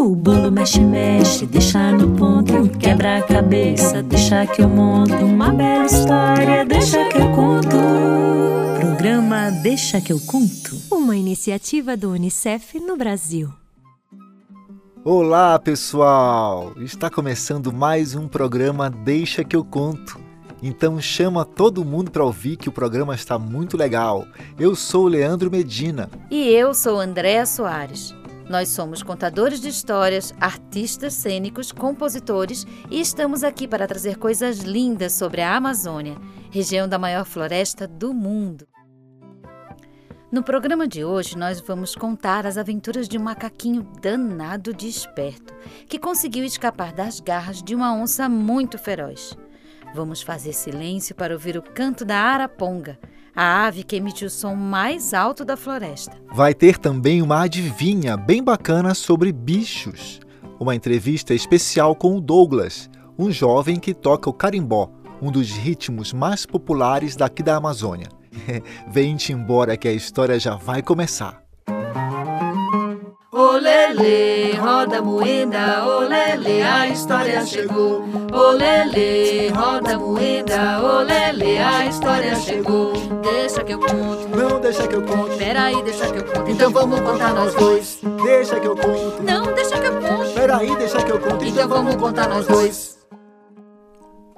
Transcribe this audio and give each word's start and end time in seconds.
O 0.00 0.16
bolo 0.16 0.50
mexe, 0.50 0.80
mexe, 0.80 1.44
deixa 1.44 1.92
no 1.92 2.16
ponto. 2.16 2.70
Quebra 2.78 3.18
a 3.18 3.22
cabeça, 3.22 4.02
deixa 4.02 4.46
que 4.46 4.62
eu 4.62 4.68
monto. 4.68 5.12
Uma 5.12 5.52
bela 5.52 5.84
história, 5.84 6.64
deixa 6.64 7.06
que 7.10 7.18
eu 7.18 7.30
conto. 7.32 7.76
Programa 8.80 9.50
Deixa 9.62 10.00
que 10.00 10.10
eu 10.10 10.18
conto. 10.18 10.74
Uma 10.90 11.14
iniciativa 11.14 11.98
do 11.98 12.12
Unicef 12.12 12.80
no 12.80 12.96
Brasil. 12.96 13.52
Olá, 15.04 15.58
pessoal! 15.58 16.72
Está 16.78 17.10
começando 17.10 17.70
mais 17.70 18.14
um 18.14 18.26
programa 18.26 18.88
Deixa 18.88 19.44
que 19.44 19.54
eu 19.54 19.62
conto. 19.62 20.18
Então 20.62 20.98
chama 20.98 21.44
todo 21.44 21.84
mundo 21.84 22.10
para 22.10 22.24
ouvir 22.24 22.56
que 22.56 22.70
o 22.70 22.72
programa 22.72 23.14
está 23.14 23.38
muito 23.38 23.76
legal. 23.76 24.26
Eu 24.58 24.74
sou 24.74 25.04
o 25.04 25.08
Leandro 25.08 25.50
Medina. 25.50 26.08
E 26.30 26.48
eu 26.48 26.72
sou 26.72 26.98
Andréa 26.98 27.44
Soares. 27.44 28.18
Nós 28.50 28.70
somos 28.70 29.00
contadores 29.00 29.60
de 29.60 29.68
histórias, 29.68 30.34
artistas 30.40 31.14
cênicos, 31.14 31.70
compositores 31.70 32.66
e 32.90 33.00
estamos 33.00 33.44
aqui 33.44 33.68
para 33.68 33.86
trazer 33.86 34.18
coisas 34.18 34.58
lindas 34.58 35.12
sobre 35.12 35.40
a 35.40 35.54
Amazônia, 35.54 36.16
região 36.50 36.88
da 36.88 36.98
maior 36.98 37.24
floresta 37.24 37.86
do 37.86 38.12
mundo. 38.12 38.66
No 40.32 40.42
programa 40.42 40.88
de 40.88 41.04
hoje, 41.04 41.38
nós 41.38 41.60
vamos 41.60 41.94
contar 41.94 42.44
as 42.44 42.58
aventuras 42.58 43.08
de 43.08 43.16
um 43.16 43.22
macaquinho 43.22 43.88
danado 44.02 44.74
de 44.74 44.88
esperto, 44.88 45.54
que 45.88 45.96
conseguiu 45.96 46.44
escapar 46.44 46.92
das 46.92 47.20
garras 47.20 47.62
de 47.62 47.72
uma 47.72 47.94
onça 47.94 48.28
muito 48.28 48.76
feroz. 48.78 49.32
Vamos 49.94 50.22
fazer 50.22 50.54
silêncio 50.54 51.14
para 51.14 51.34
ouvir 51.34 51.56
o 51.56 51.62
canto 51.62 52.04
da 52.04 52.16
araponga, 52.16 52.98
a 53.34 53.66
ave 53.66 53.82
que 53.82 53.96
emite 53.96 54.24
o 54.24 54.30
som 54.30 54.54
mais 54.54 55.14
alto 55.14 55.44
da 55.44 55.56
floresta. 55.56 56.16
Vai 56.32 56.54
ter 56.54 56.78
também 56.78 57.22
uma 57.22 57.42
adivinha 57.42 58.16
bem 58.16 58.42
bacana 58.42 58.94
sobre 58.94 59.32
bichos. 59.32 60.20
Uma 60.58 60.74
entrevista 60.74 61.32
especial 61.32 61.94
com 61.94 62.16
o 62.16 62.20
Douglas, 62.20 62.90
um 63.18 63.30
jovem 63.30 63.78
que 63.78 63.94
toca 63.94 64.28
o 64.28 64.32
carimbó, 64.32 64.90
um 65.22 65.30
dos 65.30 65.50
ritmos 65.50 66.12
mais 66.12 66.44
populares 66.44 67.16
daqui 67.16 67.42
da 67.42 67.56
Amazônia. 67.56 68.08
Vem-te 68.88 69.32
embora 69.32 69.76
que 69.76 69.88
a 69.88 69.92
história 69.92 70.38
já 70.38 70.54
vai 70.56 70.82
começar. 70.82 71.39
Olele, 73.90 74.56
roda 74.56 75.02
moeda, 75.02 75.84
olele, 75.84 76.62
a 76.62 76.86
história 76.86 77.44
chegou. 77.44 78.04
Olele, 78.32 79.48
roda 79.48 79.98
moeda, 79.98 80.80
olele, 80.80 81.58
a 81.58 81.86
história 81.86 82.36
chegou. 82.36 82.92
Deixa 83.20 83.64
que 83.64 83.72
eu 83.72 83.80
conto. 83.80 84.28
Não 84.28 84.60
deixa 84.60 84.86
que 84.86 84.94
eu 84.94 85.02
conte. 85.02 85.36
Peraí, 85.36 85.82
deixa 85.82 86.08
que 86.08 86.18
eu 86.18 86.24
conto. 86.24 86.50
Então 86.52 86.70
vamos 86.70 87.00
contar 87.00 87.34
nós 87.34 87.52
dois. 87.56 87.98
Deixa 88.22 88.60
que 88.60 88.66
eu 88.68 88.76
conte. 88.76 89.22
Não, 89.24 89.52
deixa 89.54 89.76
que 89.80 89.86
eu 89.86 90.00
conto. 90.00 90.34
Peraí, 90.34 90.76
deixa 90.76 91.02
que 91.02 91.10
eu 91.10 91.18
conte. 91.18 91.48
Então 91.48 91.68
vamos 91.68 91.96
contar 91.96 92.28
nós 92.28 92.46
dois. 92.46 92.98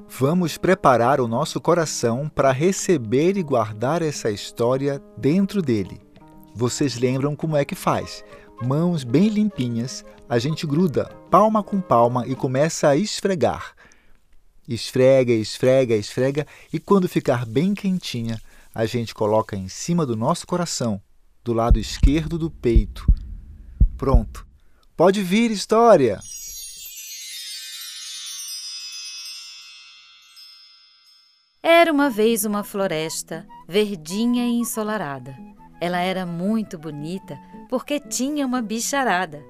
Vamos 0.09 0.57
preparar 0.57 1.21
o 1.21 1.29
nosso 1.29 1.61
coração 1.61 2.27
para 2.35 2.53
receber 2.53 3.37
e 3.37 3.43
guardar 3.43 4.01
essa 4.01 4.31
história 4.31 5.03
dentro 5.19 5.61
dele. 5.61 6.01
Vocês 6.55 6.99
lembram 6.99 7.35
como 7.35 7.57
é 7.57 7.65
que 7.65 7.75
faz? 7.75 8.23
Mãos 8.65 9.03
bem 9.03 9.29
limpinhas, 9.29 10.05
a 10.29 10.39
gente 10.39 10.65
gruda 10.69 11.07
palma 11.29 11.65
com 11.65 11.81
palma 11.81 12.25
e 12.29 12.37
começa 12.37 12.89
a 12.89 12.97
esfregar. 12.97 13.75
Esfrega, 14.69 15.33
esfrega, 15.33 15.97
esfrega 15.97 16.47
e 16.73 16.79
quando 16.79 17.09
ficar 17.09 17.45
bem 17.45 17.75
quentinha, 17.75 18.41
a 18.73 18.87
gente 18.87 19.13
coloca 19.15 19.57
em 19.57 19.69
cima 19.69 20.07
do 20.07 20.17
nosso 20.17 20.47
coração, 20.47 21.03
do 21.43 21.53
lado 21.53 21.77
esquerdo 21.77 22.39
do 22.39 22.53
peito. 22.53 23.05
Pronto. 23.99 24.47
Pode 24.97 25.23
vir, 25.23 25.51
história! 25.51 26.21
Era 31.61 31.93
uma 31.93 32.09
vez 32.09 32.45
uma 32.45 32.63
floresta, 32.63 33.45
verdinha 33.69 34.47
e 34.47 34.61
ensolarada. 34.61 35.37
Ela 35.83 35.99
era 35.99 36.25
muito 36.25 36.79
bonita 36.79 37.37
porque 37.69 37.99
tinha 37.99 38.47
uma 38.47 38.63
bicharada. 38.63 39.45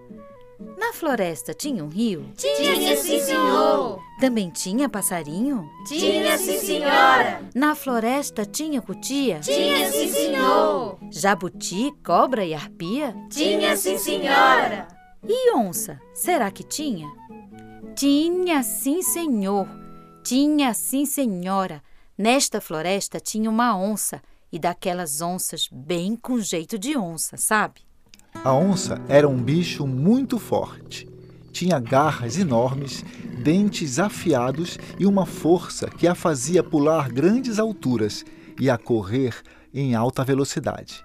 Na 0.78 0.90
floresta 0.94 1.52
tinha 1.52 1.84
um 1.84 1.88
rio? 1.88 2.32
Tinha 2.34 2.96
sim, 2.96 3.20
senhor. 3.20 4.00
Também 4.18 4.48
tinha 4.48 4.88
passarinho? 4.88 5.68
Tinha 5.86 6.38
sim, 6.38 6.58
senhora. 6.58 7.42
Na 7.54 7.74
floresta 7.74 8.46
tinha 8.46 8.80
cutia? 8.80 9.40
Tinha 9.40 9.92
sim, 9.92 10.08
senhor. 10.08 10.98
Jabuti, 11.10 11.92
cobra 12.02 12.42
e 12.46 12.54
arpia? 12.54 13.14
Tinha 13.28 13.76
sim, 13.76 13.98
senhora. 13.98 14.88
E 15.28 15.54
onça? 15.54 16.00
Será 16.14 16.50
que 16.50 16.62
tinha? 16.62 17.12
Tinha 17.94 18.62
sim, 18.62 19.02
senhor. 19.02 19.68
Tinha 20.24 20.72
sim, 20.72 21.04
senhora. 21.04 21.82
Nesta 22.16 22.58
floresta 22.58 23.20
tinha 23.20 23.50
uma 23.50 23.76
onça 23.76 24.22
e 24.52 24.58
daquelas 24.58 25.20
onças 25.22 25.68
bem 25.72 26.14
com 26.14 26.38
jeito 26.38 26.78
de 26.78 26.96
onça, 26.96 27.36
sabe? 27.36 27.80
A 28.44 28.52
onça 28.52 29.00
era 29.08 29.28
um 29.28 29.42
bicho 29.42 29.86
muito 29.86 30.38
forte. 30.38 31.08
Tinha 31.52 31.78
garras 31.78 32.38
enormes, 32.38 33.04
dentes 33.42 33.98
afiados 33.98 34.78
e 34.98 35.06
uma 35.06 35.26
força 35.26 35.88
que 35.88 36.06
a 36.06 36.14
fazia 36.14 36.62
pular 36.62 37.10
grandes 37.10 37.58
alturas 37.58 38.24
e 38.60 38.68
a 38.68 38.78
correr 38.78 39.34
em 39.72 39.94
alta 39.94 40.24
velocidade. 40.24 41.04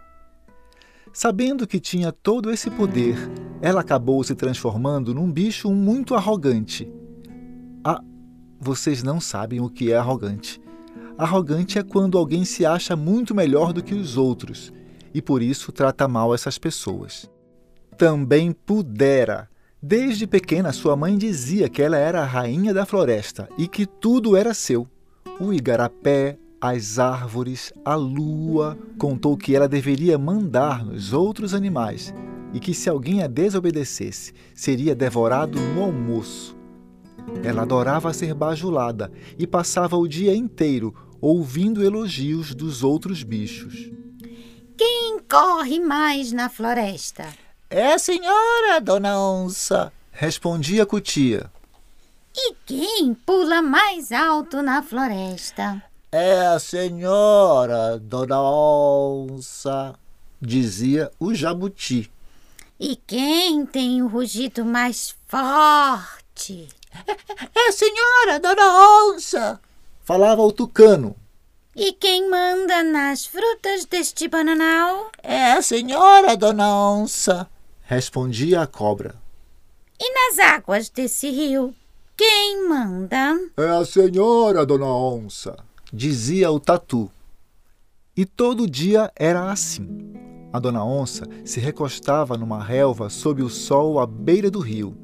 Sabendo 1.14 1.66
que 1.66 1.80
tinha 1.80 2.12
todo 2.12 2.52
esse 2.52 2.70
poder, 2.70 3.18
ela 3.62 3.82
acabou 3.82 4.24
se 4.24 4.36
transformando 4.36 5.14
num 5.14 5.32
bicho 5.32 5.72
muito 5.72 6.16
arrogante. 6.16 6.92
Ah, 7.84 8.02
vocês 8.60 9.04
não 9.04 9.20
sabem 9.20 9.60
o 9.60 9.70
que 9.70 9.92
é 9.92 9.98
arrogante. 9.98 10.62
Arrogante 11.18 11.80
é 11.80 11.84
quando 11.84 12.18
alguém 12.18 12.46
se 12.46 12.66
acha 12.66 12.96
muito 12.96 13.34
melhor 13.34 13.74
do 13.74 13.84
que 13.84 13.96
os 13.96 14.18
outros 14.18 14.72
e 15.18 15.22
por 15.22 15.42
isso 15.42 15.72
trata 15.72 16.08
mal 16.08 16.32
essas 16.34 16.60
pessoas. 16.60 17.28
Também 17.98 18.52
pudera. 18.52 19.50
Desde 19.82 20.28
pequena, 20.28 20.72
sua 20.72 20.96
mãe 20.96 21.18
dizia 21.18 21.68
que 21.68 21.82
ela 21.82 21.98
era 21.98 22.22
a 22.22 22.26
rainha 22.26 22.72
da 22.72 22.86
floresta 22.86 23.50
e 23.58 23.68
que 23.68 23.88
tudo 23.88 24.38
era 24.38 24.54
seu. 24.54 24.88
O 25.40 25.52
igarapé, 25.52 26.38
as 26.62 27.00
árvores, 27.00 27.74
a 27.84 27.96
lua. 27.96 28.78
Contou 29.00 29.36
que 29.36 29.56
ela 29.56 29.68
deveria 29.68 30.20
mandar 30.20 30.86
nos 30.86 31.14
outros 31.14 31.56
animais 31.56 32.14
e 32.54 32.60
que 32.60 32.74
se 32.76 32.88
alguém 32.88 33.24
a 33.24 33.28
desobedecesse, 33.28 34.34
seria 34.54 34.94
devorado 34.94 35.60
no 35.60 35.84
almoço. 35.84 36.56
Ela 37.44 37.64
adorava 37.64 38.14
ser 38.14 38.34
bajulada 38.34 39.12
e 39.38 39.46
passava 39.46 39.98
o 39.98 40.08
dia 40.08 40.36
inteiro 40.36 40.94
ouvindo 41.22 41.84
elogios 41.84 42.54
dos 42.54 42.84
outros 42.84 43.24
bichos. 43.24 43.90
Quem 44.78 45.20
corre 45.20 45.80
mais 45.80 46.32
na 46.32 46.50
floresta? 46.50 47.28
É 47.70 47.94
a 47.94 48.00
senhora, 48.00 48.80
dona 48.82 49.20
Onça. 49.20 49.92
Respondia 50.12 50.84
a 50.84 50.86
cutia. 50.86 51.52
E 52.36 52.54
quem 52.66 53.14
pula 53.14 53.62
mais 53.62 54.12
alto 54.12 54.62
na 54.62 54.82
floresta? 54.84 55.84
É 56.12 56.48
a 56.48 56.60
senhora, 56.60 58.00
dona 58.00 58.42
Onça. 58.42 59.96
Dizia 60.42 61.12
o 61.20 61.34
jabuti. 61.34 62.12
E 62.80 62.96
quem 62.96 63.66
tem 63.66 64.04
o 64.04 64.08
rugido 64.08 64.64
mais 64.64 65.16
forte? 65.28 66.68
É 67.56 67.70
a 67.70 67.72
senhora, 67.72 68.40
dona 68.40 69.10
Onça. 69.10 69.60
Falava 70.08 70.42
o 70.42 70.54
tucano. 70.54 71.18
E 71.76 71.92
quem 71.92 72.30
manda 72.30 72.82
nas 72.82 73.26
frutas 73.26 73.84
deste 73.84 74.30
bananal? 74.30 75.12
É 75.22 75.52
a 75.52 75.62
senhora, 75.62 76.38
dona 76.38 76.74
Onça. 76.74 77.46
Respondia 77.82 78.62
a 78.62 78.68
cobra. 78.68 79.16
E 80.00 80.14
nas 80.14 80.40
águas 80.40 80.88
desse 80.88 81.30
rio? 81.30 81.76
Quem 82.16 82.70
manda? 82.70 83.38
É 83.58 83.68
a 83.68 83.84
senhora, 83.84 84.66
dona 84.66 84.86
Onça. 84.86 85.58
Dizia 85.92 86.50
o 86.52 86.58
tatu. 86.58 87.12
E 88.16 88.26
todo 88.26 88.66
dia 88.66 89.12
era 89.14 89.52
assim. 89.52 90.14
A 90.54 90.60
dona 90.60 90.86
Onça 90.86 91.26
se 91.44 91.60
recostava 91.60 92.38
numa 92.38 92.64
relva 92.64 93.10
sob 93.10 93.44
o 93.44 93.50
sol 93.50 94.00
à 94.00 94.08
beira 94.08 94.50
do 94.50 94.62
rio 94.62 94.98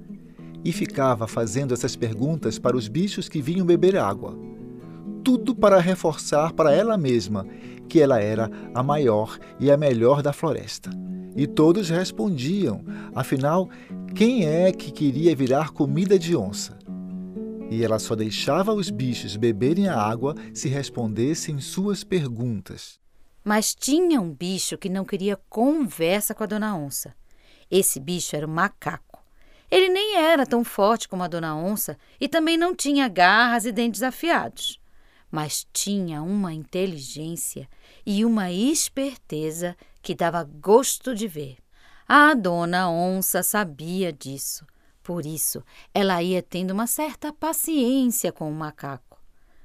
e 0.63 0.71
ficava 0.71 1.27
fazendo 1.27 1.73
essas 1.73 1.93
perguntas 1.93 2.57
para 2.57 2.77
os 2.77 2.87
bichos 2.87 3.27
que 3.27 3.41
vinham 3.41 3.65
beber 3.65 3.97
água. 3.97 4.33
Tudo 5.23 5.55
para 5.55 5.79
reforçar 5.79 6.51
para 6.53 6.73
ela 6.73 6.97
mesma 6.97 7.47
que 7.87 8.01
ela 8.01 8.19
era 8.19 8.49
a 8.73 8.83
maior 8.83 9.37
e 9.59 9.71
a 9.71 9.77
melhor 9.77 10.21
da 10.21 10.33
floresta. 10.33 10.89
E 11.35 11.47
todos 11.47 11.89
respondiam, 11.89 12.83
afinal, 13.15 13.69
quem 14.15 14.45
é 14.45 14.71
que 14.71 14.91
queria 14.91 15.35
virar 15.35 15.71
comida 15.71 16.19
de 16.19 16.35
onça? 16.35 16.77
E 17.69 17.83
ela 17.83 17.97
só 17.97 18.15
deixava 18.15 18.73
os 18.73 18.89
bichos 18.89 19.35
beberem 19.35 19.87
a 19.87 19.99
água 19.99 20.35
se 20.53 20.67
respondessem 20.67 21.59
suas 21.59 22.03
perguntas. 22.03 22.99
Mas 23.43 23.73
tinha 23.73 24.21
um 24.21 24.31
bicho 24.31 24.77
que 24.77 24.89
não 24.89 25.03
queria 25.03 25.39
conversa 25.49 26.35
com 26.35 26.43
a 26.43 26.47
dona 26.47 26.77
onça. 26.77 27.15
Esse 27.71 27.99
bicho 27.99 28.35
era 28.35 28.45
o 28.45 28.49
macaco. 28.49 29.23
Ele 29.71 29.89
nem 29.89 30.17
era 30.17 30.45
tão 30.45 30.63
forte 30.63 31.09
como 31.09 31.23
a 31.23 31.27
dona 31.27 31.55
onça 31.55 31.97
e 32.21 32.27
também 32.27 32.57
não 32.57 32.75
tinha 32.75 33.07
garras 33.07 33.65
e 33.65 33.71
dentes 33.71 34.03
afiados, 34.03 34.79
mas 35.33 35.65
tinha 35.73 36.21
uma 36.21 36.53
inteligência 36.53 37.67
e 38.05 38.23
uma 38.23 38.51
esperteza 38.51 39.75
que 39.99 40.13
dava 40.13 40.43
gosto 40.43 41.15
de 41.15 41.27
ver. 41.27 41.57
A 42.07 42.35
dona 42.35 42.87
onça 42.87 43.41
sabia 43.41 44.13
disso, 44.13 44.63
por 45.01 45.25
isso 45.25 45.63
ela 45.91 46.21
ia 46.21 46.43
tendo 46.43 46.69
uma 46.69 46.85
certa 46.85 47.33
paciência 47.33 48.31
com 48.31 48.47
o 48.47 48.53
macaco. 48.53 49.19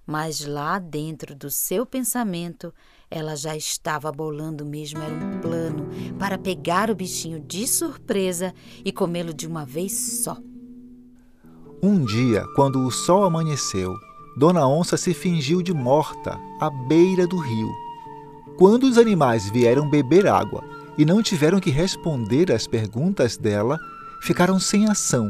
Mas 0.07 0.47
lá 0.47 0.79
dentro 0.79 1.35
do 1.35 1.51
seu 1.51 1.85
pensamento, 1.85 2.73
ela 3.11 3.37
já 3.37 3.55
estava 3.55 4.11
bolando 4.11 4.65
mesmo 4.65 5.03
era 5.03 5.13
um 5.13 5.39
plano 5.39 5.87
para 6.19 6.39
pegar 6.39 6.91
o 6.91 6.95
bichinho 6.95 7.41
de 7.41 7.69
surpresa 7.69 8.55
e 8.83 8.91
comê-lo 8.91 9.35
de 9.35 9.47
uma 9.47 9.67
vez 9.67 10.23
só. 10.25 10.39
Um 11.83 12.03
dia, 12.07 12.47
quando 12.57 12.81
o 12.87 12.91
sol 12.91 13.25
amanheceu, 13.25 13.95
Dona 14.39 14.69
Onça 14.69 14.97
se 14.97 15.13
fingiu 15.13 15.61
de 15.61 15.75
morta 15.75 16.39
à 16.61 16.71
beira 16.71 17.27
do 17.27 17.39
rio. 17.39 17.75
Quando 18.57 18.85
os 18.85 18.97
animais 18.97 19.51
vieram 19.51 19.91
beber 19.91 20.29
água 20.29 20.63
e 20.97 21.05
não 21.05 21.21
tiveram 21.21 21.59
que 21.59 21.71
responder 21.71 22.53
às 22.53 22.65
perguntas 22.65 23.37
dela, 23.37 23.77
ficaram 24.23 24.61
sem 24.61 24.89
ação. 24.89 25.29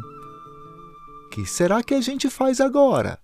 Que 1.30 1.46
será 1.46 1.82
que 1.82 1.94
a 1.94 2.02
gente 2.02 2.28
faz 2.28 2.60
agora? 2.60 3.18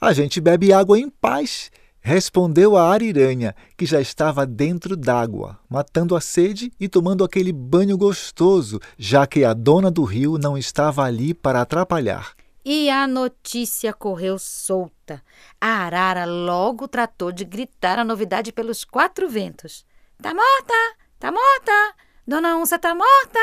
A 0.00 0.14
gente 0.14 0.40
bebe 0.40 0.72
água 0.72 0.98
em 0.98 1.10
paz, 1.10 1.70
respondeu 2.00 2.74
a 2.74 2.90
ariranha, 2.90 3.54
que 3.76 3.84
já 3.84 4.00
estava 4.00 4.46
dentro 4.46 4.96
d'água, 4.96 5.58
matando 5.68 6.16
a 6.16 6.22
sede 6.22 6.72
e 6.80 6.88
tomando 6.88 7.22
aquele 7.22 7.52
banho 7.52 7.98
gostoso, 7.98 8.80
já 8.96 9.26
que 9.26 9.44
a 9.44 9.52
dona 9.52 9.90
do 9.90 10.04
rio 10.04 10.38
não 10.38 10.56
estava 10.56 11.04
ali 11.04 11.34
para 11.34 11.60
atrapalhar. 11.60 12.34
E 12.72 12.88
a 12.88 13.04
notícia 13.04 13.92
correu 13.92 14.38
solta. 14.38 15.24
A 15.60 15.86
arara 15.86 16.24
logo 16.24 16.86
tratou 16.86 17.32
de 17.32 17.44
gritar 17.44 17.98
a 17.98 18.04
novidade 18.04 18.52
pelos 18.52 18.84
quatro 18.84 19.28
ventos. 19.28 19.84
Tá 20.22 20.32
morta! 20.32 20.96
Tá 21.18 21.32
morta! 21.32 21.94
Dona 22.24 22.56
Onça 22.56 22.78
tá 22.78 22.94
morta! 22.94 23.40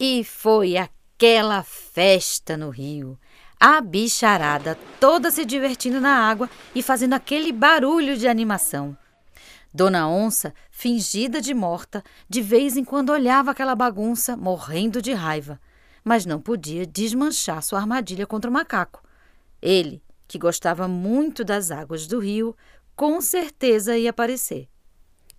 E 0.00 0.24
foi 0.24 0.76
aquela 0.76 1.62
festa 1.62 2.56
no 2.56 2.70
rio. 2.70 3.16
A 3.60 3.80
bicharada 3.80 4.76
toda 4.98 5.30
se 5.30 5.44
divertindo 5.44 6.00
na 6.00 6.28
água 6.28 6.50
e 6.74 6.82
fazendo 6.82 7.14
aquele 7.14 7.52
barulho 7.52 8.16
de 8.16 8.26
animação. 8.26 8.98
Dona 9.72 10.08
Onça, 10.08 10.52
fingida 10.72 11.40
de 11.40 11.54
morta, 11.54 12.02
de 12.28 12.42
vez 12.42 12.76
em 12.76 12.84
quando 12.84 13.10
olhava 13.10 13.52
aquela 13.52 13.76
bagunça, 13.76 14.36
morrendo 14.36 15.00
de 15.00 15.12
raiva, 15.12 15.60
mas 16.04 16.26
não 16.26 16.40
podia 16.40 16.86
desmanchar 16.86 17.62
sua 17.62 17.80
armadilha 17.80 18.26
contra 18.26 18.50
o 18.50 18.52
macaco. 18.52 19.02
Ele, 19.60 20.02
que 20.28 20.38
gostava 20.38 20.86
muito 20.86 21.42
das 21.42 21.70
águas 21.70 22.06
do 22.06 22.18
rio, 22.18 22.54
com 22.94 23.20
certeza 23.20 23.96
ia 23.96 24.10
aparecer. 24.10 24.68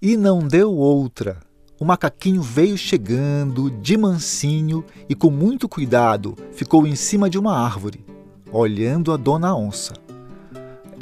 E 0.02 0.18
não 0.18 0.40
deu 0.40 0.74
outra. 0.74 1.40
O 1.80 1.86
macaquinho 1.86 2.42
veio 2.42 2.78
chegando 2.78 3.70
de 3.70 3.96
mansinho 3.96 4.84
e 5.08 5.14
com 5.14 5.30
muito 5.30 5.70
cuidado 5.70 6.36
ficou 6.52 6.88
em 6.88 6.96
cima 6.96 7.30
de 7.30 7.38
uma 7.38 7.58
árvore 7.58 8.06
olhando 8.52 9.12
a 9.12 9.18
dona 9.18 9.56
onça. 9.56 9.94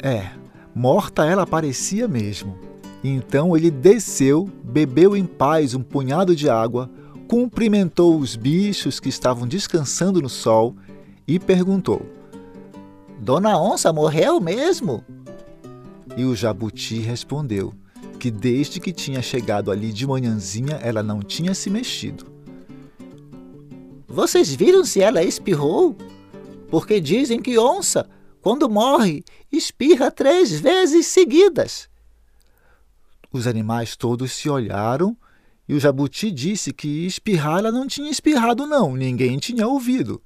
É, 0.02 0.30
morta 0.74 1.24
ela 1.24 1.46
parecia 1.46 2.08
mesmo. 2.08 2.58
Então 3.02 3.56
ele 3.56 3.70
desceu, 3.70 4.50
bebeu 4.62 5.16
em 5.16 5.24
paz 5.24 5.74
um 5.74 5.82
punhado 5.82 6.34
de 6.34 6.48
água, 6.48 6.90
cumprimentou 7.28 8.18
os 8.18 8.36
bichos 8.36 9.00
que 9.00 9.08
estavam 9.08 9.46
descansando 9.46 10.20
no 10.20 10.28
sol 10.28 10.76
e 11.26 11.38
perguntou: 11.38 12.04
Dona 13.20 13.58
Onça 13.58 13.92
morreu 13.92 14.40
mesmo? 14.40 15.04
E 16.16 16.24
o 16.24 16.34
jabuti 16.34 16.98
respondeu 16.98 17.74
que 18.18 18.30
desde 18.30 18.80
que 18.80 18.92
tinha 18.92 19.20
chegado 19.20 19.70
ali 19.70 19.92
de 19.92 20.06
manhãzinha 20.06 20.76
ela 20.76 21.02
não 21.02 21.20
tinha 21.20 21.54
se 21.54 21.68
mexido. 21.68 22.26
Vocês 24.06 24.54
viram 24.54 24.84
se 24.84 25.00
ela 25.00 25.22
espirrou? 25.22 25.96
porque 26.74 27.00
dizem 27.00 27.40
que 27.40 27.56
onça, 27.56 28.10
quando 28.42 28.68
morre, 28.68 29.24
espirra 29.52 30.10
três 30.10 30.58
vezes 30.58 31.06
seguidas. 31.06 31.88
Os 33.32 33.46
animais 33.46 33.94
todos 33.94 34.32
se 34.32 34.50
olharam 34.50 35.16
e 35.68 35.74
o 35.74 35.80
jabuti 35.80 36.30
disse 36.30 36.72
que 36.72 37.06
espirrar 37.06 37.58
ela 37.58 37.72
não 37.72 37.86
tinha 37.86 38.10
espirrado, 38.10 38.66
não, 38.66 38.94
ninguém 38.94 39.38
tinha 39.38 39.66
ouvido. 39.66 40.22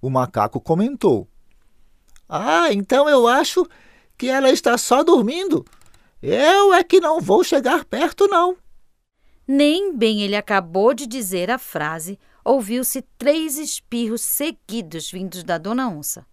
O 0.00 0.08
macaco 0.08 0.60
comentou: 0.60 1.28
Ah, 2.28 2.72
então 2.72 3.08
eu 3.08 3.26
acho 3.26 3.66
que 4.16 4.28
ela 4.28 4.50
está 4.50 4.78
só 4.78 5.02
dormindo. 5.02 5.64
Eu 6.22 6.72
é 6.72 6.82
que 6.82 7.00
não 7.00 7.20
vou 7.20 7.42
chegar 7.44 7.84
perto, 7.84 8.26
não. 8.28 8.56
Nem 9.46 9.96
bem 9.96 10.22
ele 10.22 10.36
acabou 10.36 10.92
de 10.92 11.06
dizer 11.06 11.50
a 11.50 11.58
frase, 11.58 12.18
ouviu-se 12.44 13.02
três 13.16 13.56
espirros 13.56 14.20
seguidos 14.20 15.10
vindos 15.10 15.42
da 15.42 15.58
dona 15.58 15.88
onça. 15.88 16.26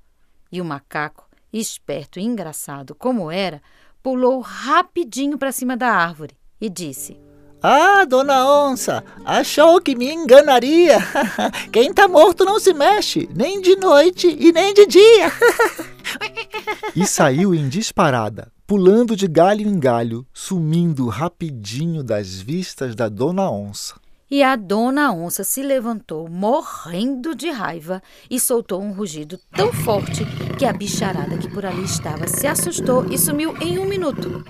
E 0.52 0.60
o 0.60 0.66
macaco, 0.66 1.28
esperto 1.52 2.20
e 2.20 2.24
engraçado 2.24 2.94
como 2.94 3.32
era, 3.32 3.62
pulou 4.04 4.40
rapidinho 4.40 5.38
para 5.38 5.52
cima 5.52 5.78
da 5.78 5.90
árvore 5.90 6.36
e 6.60 6.70
disse: 6.70 7.18
Ah, 7.68 8.06
dona 8.06 8.48
onça, 8.48 9.04
achou 9.26 9.82
que 9.82 9.96
me 9.96 10.14
enganaria? 10.14 11.00
Quem 11.74 11.90
está 11.90 12.08
morto 12.08 12.46
não 12.46 12.60
se 12.60 12.72
mexe, 12.76 13.28
nem 13.34 13.60
de 13.60 13.76
noite 13.76 14.28
e 14.28 14.52
nem 14.52 14.72
de 14.72 14.86
dia. 14.86 15.32
e 16.96 17.08
saiu 17.08 17.56
em 17.56 17.68
disparada, 17.68 18.52
pulando 18.68 19.16
de 19.16 19.28
galho 19.28 19.68
em 19.68 19.80
galho, 19.80 20.28
sumindo 20.32 21.08
rapidinho 21.08 22.04
das 22.04 22.36
vistas 22.36 22.94
da 22.94 23.10
dona 23.10 23.50
onça. 23.50 23.96
E 24.30 24.44
a 24.44 24.56
dona 24.56 25.12
onça 25.12 25.44
se 25.44 25.64
levantou, 25.64 26.30
morrendo 26.30 27.34
de 27.34 27.50
raiva, 27.50 28.00
e 28.30 28.40
soltou 28.40 28.80
um 28.80 28.94
rugido 28.94 29.40
tão 29.56 29.74
forte 29.74 30.24
que 30.60 30.66
a 30.66 30.72
bicharada 30.72 31.36
que 31.36 31.50
por 31.50 31.66
ali 31.66 31.86
estava 31.86 32.28
se 32.28 32.46
assustou 32.46 33.12
e 33.12 33.18
sumiu 33.18 33.58
em 33.60 33.80
um 33.80 33.86
minuto. 33.86 34.46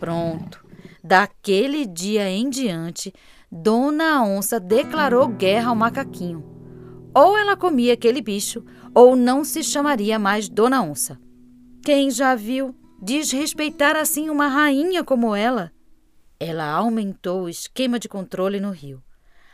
Pronto. 0.00 0.61
Daquele 1.04 1.84
dia 1.84 2.28
em 2.28 2.48
diante, 2.48 3.12
Dona 3.50 4.22
Onça 4.24 4.60
declarou 4.60 5.26
guerra 5.26 5.70
ao 5.70 5.76
macaquinho. 5.76 6.44
Ou 7.12 7.36
ela 7.36 7.56
comia 7.56 7.94
aquele 7.94 8.22
bicho, 8.22 8.64
ou 8.94 9.16
não 9.16 9.44
se 9.44 9.64
chamaria 9.64 10.18
mais 10.18 10.48
Dona 10.48 10.82
Onça. 10.82 11.20
Quem 11.84 12.10
já 12.10 12.36
viu 12.36 12.74
desrespeitar 13.02 13.96
assim 13.96 14.30
uma 14.30 14.46
rainha 14.46 15.02
como 15.02 15.34
ela? 15.34 15.72
Ela 16.38 16.70
aumentou 16.70 17.42
o 17.42 17.48
esquema 17.48 17.98
de 17.98 18.08
controle 18.08 18.60
no 18.60 18.70
rio. 18.70 19.02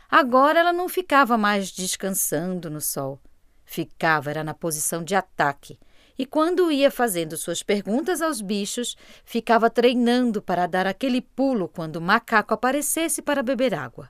Agora 0.09 0.59
ela 0.59 0.71
não 0.71 0.87
ficava 0.87 1.37
mais 1.37 1.71
descansando 1.71 2.69
no 2.69 2.79
sol. 2.79 3.19
Ficava 3.65 4.29
era 4.29 4.43
na 4.43 4.53
posição 4.53 5.03
de 5.03 5.15
ataque. 5.15 5.79
E 6.19 6.25
quando 6.25 6.69
ia 6.69 6.91
fazendo 6.91 7.37
suas 7.37 7.63
perguntas 7.63 8.21
aos 8.21 8.41
bichos, 8.41 8.97
ficava 9.23 9.69
treinando 9.69 10.41
para 10.41 10.67
dar 10.67 10.85
aquele 10.85 11.21
pulo 11.21 11.69
quando 11.69 11.95
o 11.95 12.01
macaco 12.01 12.53
aparecesse 12.53 13.21
para 13.21 13.41
beber 13.41 13.73
água. 13.73 14.09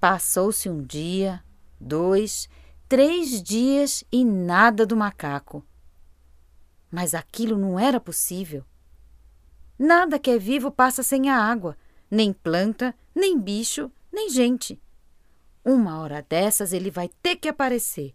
Passou-se 0.00 0.68
um 0.68 0.82
dia, 0.82 1.44
dois, 1.80 2.48
três 2.88 3.40
dias 3.40 4.02
e 4.10 4.24
nada 4.24 4.84
do 4.84 4.96
macaco. 4.96 5.64
Mas 6.90 7.14
aquilo 7.14 7.56
não 7.56 7.78
era 7.78 8.00
possível. 8.00 8.64
Nada 9.78 10.18
que 10.18 10.30
é 10.30 10.38
vivo 10.38 10.72
passa 10.72 11.04
sem 11.04 11.30
a 11.30 11.36
água 11.36 11.78
nem 12.14 12.32
planta, 12.32 12.94
nem 13.14 13.38
bicho, 13.38 13.90
nem 14.12 14.30
gente. 14.30 14.80
Uma 15.64 15.98
hora 15.98 16.22
dessas 16.22 16.72
ele 16.72 16.90
vai 16.90 17.08
ter 17.22 17.36
que 17.36 17.48
aparecer, 17.48 18.14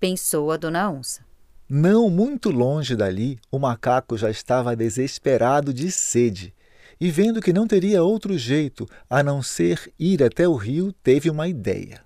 pensou 0.00 0.50
a 0.50 0.56
dona 0.56 0.90
onça. 0.90 1.27
Não 1.70 2.08
muito 2.08 2.48
longe 2.48 2.96
dali, 2.96 3.38
o 3.50 3.58
macaco 3.58 4.16
já 4.16 4.30
estava 4.30 4.74
desesperado 4.74 5.70
de 5.70 5.92
sede 5.92 6.54
e, 6.98 7.10
vendo 7.10 7.42
que 7.42 7.52
não 7.52 7.66
teria 7.66 8.02
outro 8.02 8.38
jeito 8.38 8.88
a 9.08 9.22
não 9.22 9.42
ser 9.42 9.92
ir 9.98 10.22
até 10.22 10.48
o 10.48 10.54
rio, 10.54 10.94
teve 11.02 11.28
uma 11.28 11.46
ideia. 11.46 12.00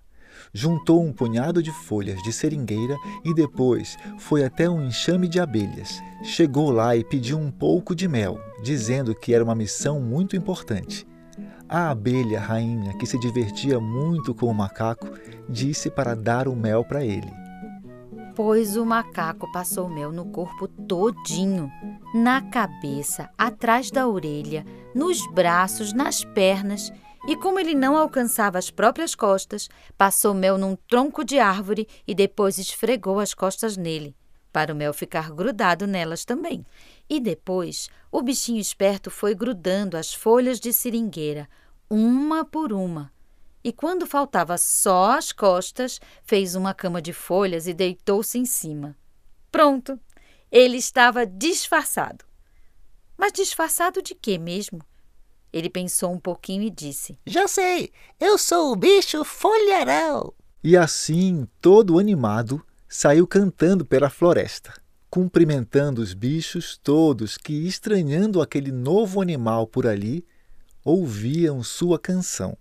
Juntou 0.52 1.00
um 1.00 1.12
punhado 1.12 1.62
de 1.62 1.70
folhas 1.70 2.20
de 2.24 2.32
seringueira 2.32 2.96
e 3.24 3.32
depois 3.32 3.96
foi 4.18 4.44
até 4.44 4.68
um 4.68 4.84
enxame 4.84 5.28
de 5.28 5.38
abelhas. 5.38 6.02
Chegou 6.24 6.72
lá 6.72 6.96
e 6.96 7.04
pediu 7.04 7.38
um 7.38 7.52
pouco 7.52 7.94
de 7.94 8.08
mel, 8.08 8.40
dizendo 8.64 9.14
que 9.14 9.32
era 9.32 9.44
uma 9.44 9.54
missão 9.54 10.00
muito 10.00 10.34
importante. 10.34 11.06
A 11.68 11.90
abelha 11.90 12.40
rainha, 12.40 12.98
que 12.98 13.06
se 13.06 13.16
divertia 13.16 13.78
muito 13.78 14.34
com 14.34 14.46
o 14.46 14.54
macaco, 14.54 15.08
disse 15.48 15.88
para 15.88 16.16
dar 16.16 16.48
o 16.48 16.56
mel 16.56 16.84
para 16.84 17.04
ele. 17.04 17.30
Pois 18.34 18.76
o 18.78 18.86
macaco 18.86 19.50
passou 19.52 19.88
mel 19.88 20.10
no 20.10 20.24
corpo 20.24 20.66
todinho, 20.66 21.70
na 22.14 22.40
cabeça, 22.40 23.28
atrás 23.36 23.90
da 23.90 24.08
orelha, 24.08 24.64
nos 24.94 25.26
braços, 25.32 25.92
nas 25.92 26.24
pernas 26.24 26.90
E 27.28 27.36
como 27.36 27.60
ele 27.60 27.74
não 27.74 27.96
alcançava 27.96 28.58
as 28.58 28.68
próprias 28.68 29.14
costas, 29.14 29.68
passou 29.96 30.34
mel 30.34 30.58
num 30.58 30.74
tronco 30.74 31.24
de 31.24 31.38
árvore 31.38 31.86
e 32.06 32.14
depois 32.14 32.58
esfregou 32.58 33.20
as 33.20 33.32
costas 33.32 33.76
nele, 33.76 34.16
para 34.52 34.72
o 34.72 34.76
mel 34.76 34.92
ficar 34.92 35.30
grudado 35.30 35.86
nelas 35.86 36.24
também. 36.24 36.66
E 37.08 37.20
depois, 37.20 37.88
o 38.10 38.22
bichinho 38.22 38.60
esperto 38.60 39.08
foi 39.08 39.36
grudando 39.36 39.96
as 39.96 40.12
folhas 40.12 40.58
de 40.58 40.72
seringueira, 40.72 41.48
uma 41.88 42.44
por 42.44 42.72
uma. 42.72 43.12
E 43.64 43.72
quando 43.72 44.06
faltava 44.06 44.58
só 44.58 45.12
as 45.12 45.30
costas, 45.30 46.00
fez 46.24 46.54
uma 46.54 46.74
cama 46.74 47.00
de 47.00 47.12
folhas 47.12 47.66
e 47.66 47.74
deitou-se 47.74 48.38
em 48.38 48.44
cima. 48.44 48.96
Pronto! 49.50 49.98
Ele 50.50 50.76
estava 50.76 51.24
disfarçado. 51.24 52.24
Mas 53.16 53.32
disfarçado 53.32 54.02
de 54.02 54.14
quê 54.14 54.36
mesmo? 54.36 54.80
Ele 55.52 55.70
pensou 55.70 56.12
um 56.12 56.18
pouquinho 56.18 56.62
e 56.62 56.70
disse: 56.70 57.18
Já 57.26 57.46
sei, 57.46 57.92
eu 58.18 58.36
sou 58.36 58.72
o 58.72 58.76
bicho 58.76 59.22
folharal. 59.22 60.34
E 60.64 60.76
assim, 60.76 61.46
todo 61.60 61.98
animado, 61.98 62.64
saiu 62.88 63.26
cantando 63.26 63.84
pela 63.84 64.10
floresta, 64.10 64.72
cumprimentando 65.10 66.00
os 66.00 66.14
bichos 66.14 66.76
todos 66.76 67.36
que, 67.36 67.66
estranhando 67.66 68.40
aquele 68.40 68.72
novo 68.72 69.20
animal 69.20 69.66
por 69.66 69.86
ali, 69.86 70.26
ouviam 70.84 71.62
sua 71.62 71.98
canção. 71.98 72.56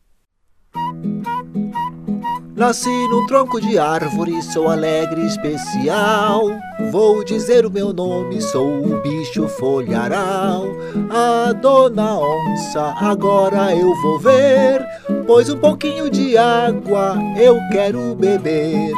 Nasci 2.62 3.08
num 3.10 3.26
tronco 3.26 3.60
de 3.60 3.80
árvore, 3.80 4.40
sou 4.44 4.70
alegre 4.70 5.26
especial. 5.26 6.44
Vou 6.92 7.24
dizer 7.24 7.66
o 7.66 7.72
meu 7.72 7.92
nome, 7.92 8.40
sou 8.40 8.86
o 8.86 9.02
bicho 9.02 9.48
folharal. 9.48 10.66
A 11.10 11.54
dona 11.54 12.20
onça, 12.20 12.94
agora 13.00 13.76
eu 13.76 13.96
vou 14.04 14.20
ver, 14.20 14.86
pois 15.26 15.50
um 15.50 15.58
pouquinho 15.58 16.08
de 16.08 16.38
água 16.38 17.18
eu 17.36 17.58
quero 17.72 18.14
beber. 18.14 18.94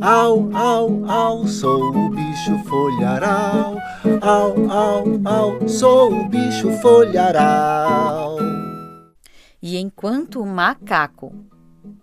Au, 0.00 0.48
au, 0.54 1.10
au, 1.10 1.46
sou 1.48 1.90
o 1.90 2.10
bicho 2.10 2.56
folharal. 2.68 3.78
Au, 4.20 4.70
au, 4.70 5.20
au, 5.24 5.68
sou 5.68 6.12
o 6.12 6.28
bicho 6.28 6.70
folharal. 6.80 8.36
E 9.60 9.76
enquanto 9.76 10.40
o 10.40 10.46
macaco, 10.46 11.34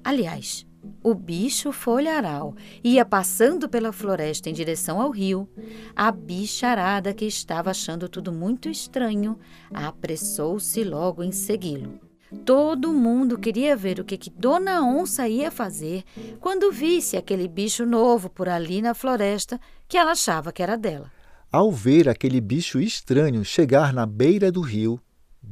aliás, 0.04 0.66
o 1.04 1.14
bicho 1.14 1.72
folharal 1.72 2.56
ia 2.84 3.06
passando 3.06 3.70
pela 3.70 3.92
floresta 3.92 4.50
em 4.50 4.54
direção 4.54 5.00
ao 5.00 5.12
rio, 5.12 5.50
a 5.96 6.12
bicharada, 6.12 7.14
que 7.14 7.26
estava 7.26 7.72
achando 7.72 8.10
tudo 8.10 8.32
muito 8.32 8.70
estranho, 8.70 9.38
apressou-se 9.74 10.84
logo 10.84 11.24
em 11.24 11.32
segui-lo. 11.32 12.00
Todo 12.44 12.92
mundo 12.92 13.38
queria 13.38 13.76
ver 13.76 14.00
o 14.00 14.04
que, 14.04 14.18
que 14.18 14.30
Dona 14.30 14.82
Onça 14.82 15.28
ia 15.28 15.52
fazer 15.52 16.04
quando 16.40 16.72
visse 16.72 17.16
aquele 17.16 17.48
bicho 17.48 17.86
novo 17.86 18.30
por 18.30 18.50
ali 18.50 18.82
na 18.82 18.94
floresta 18.94 19.60
que 19.88 19.98
ela 19.98 20.12
achava 20.12 20.52
que 20.52 20.62
era 20.62 20.76
dela. 20.76 21.12
Ao 21.52 21.72
ver 21.72 22.10
aquele 22.10 22.42
bicho 22.42 22.80
estranho 22.80 23.46
chegar 23.46 23.94
na 23.94 24.06
beira 24.06 24.52
do 24.52 24.60
rio, 24.60 25.00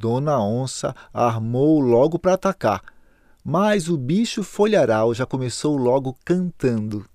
Dona 0.04 0.38
Onça 0.38 0.94
armou 1.14 1.80
logo 1.80 2.20
para 2.20 2.34
atacar, 2.34 2.82
mas 3.42 3.88
o 3.88 3.98
bicho 3.98 4.44
folharal 4.44 5.14
já 5.14 5.26
começou 5.26 5.78
logo 5.78 6.14
cantando. 6.26 7.06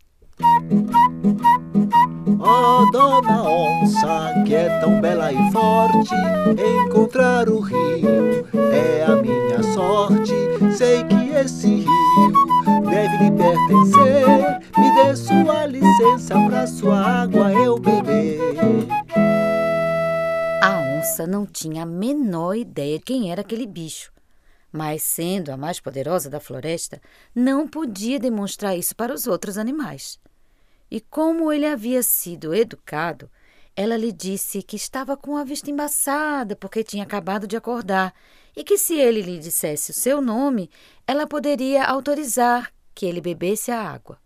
Oh, 2.40 2.90
dona 2.90 3.42
onça, 3.42 4.42
que 4.46 4.54
é 4.54 4.80
tão 4.80 5.02
bela 5.02 5.30
e 5.30 5.52
forte, 5.52 6.14
encontrar 6.86 7.50
o 7.50 7.60
rio 7.60 8.46
é 8.72 9.04
a 9.04 9.16
minha 9.16 9.62
sorte. 9.74 10.32
Sei 10.74 11.04
que 11.04 11.28
esse 11.34 11.66
rio 11.66 12.32
deve 12.88 13.24
lhe 13.24 13.30
pertencer. 13.32 14.60
Me 14.78 14.94
dê 14.94 15.14
sua 15.14 15.66
licença 15.66 16.40
pra 16.46 16.66
sua 16.66 16.98
água 16.98 17.52
eu 17.52 17.78
beber. 17.78 18.07
Não 21.26 21.46
tinha 21.46 21.82
a 21.82 21.86
menor 21.86 22.54
ideia 22.54 23.00
quem 23.00 23.30
era 23.30 23.40
aquele 23.40 23.66
bicho 23.66 24.12
mas 24.72 25.02
sendo 25.02 25.50
a 25.50 25.56
mais 25.56 25.80
poderosa 25.80 26.28
da 26.28 26.40
floresta, 26.40 27.00
não 27.34 27.66
podia 27.66 28.18
demonstrar 28.18 28.76
isso 28.76 28.94
para 28.94 29.12
os 29.12 29.26
outros 29.26 29.56
animais. 29.56 30.18
E 30.90 31.00
como 31.00 31.52
ele 31.52 31.66
havia 31.66 32.02
sido 32.02 32.54
educado, 32.54 33.30
ela 33.76 33.96
lhe 33.96 34.10
disse 34.10 34.62
que 34.62 34.76
estava 34.76 35.16
com 35.16 35.36
a 35.36 35.44
vista 35.44 35.70
embaçada 35.70 36.56
porque 36.56 36.82
tinha 36.82 37.04
acabado 37.04 37.46
de 37.46 37.56
acordar 37.56 38.12
e 38.56 38.64
que 38.64 38.76
se 38.76 38.94
ele 38.94 39.22
lhe 39.22 39.38
dissesse 39.38 39.90
o 39.90 39.94
seu 39.94 40.20
nome, 40.20 40.70
ela 41.06 41.26
poderia 41.26 41.84
autorizar 41.84 42.72
que 42.94 43.06
ele 43.06 43.20
bebesse 43.20 43.70
a 43.70 43.80
água. 43.80 44.18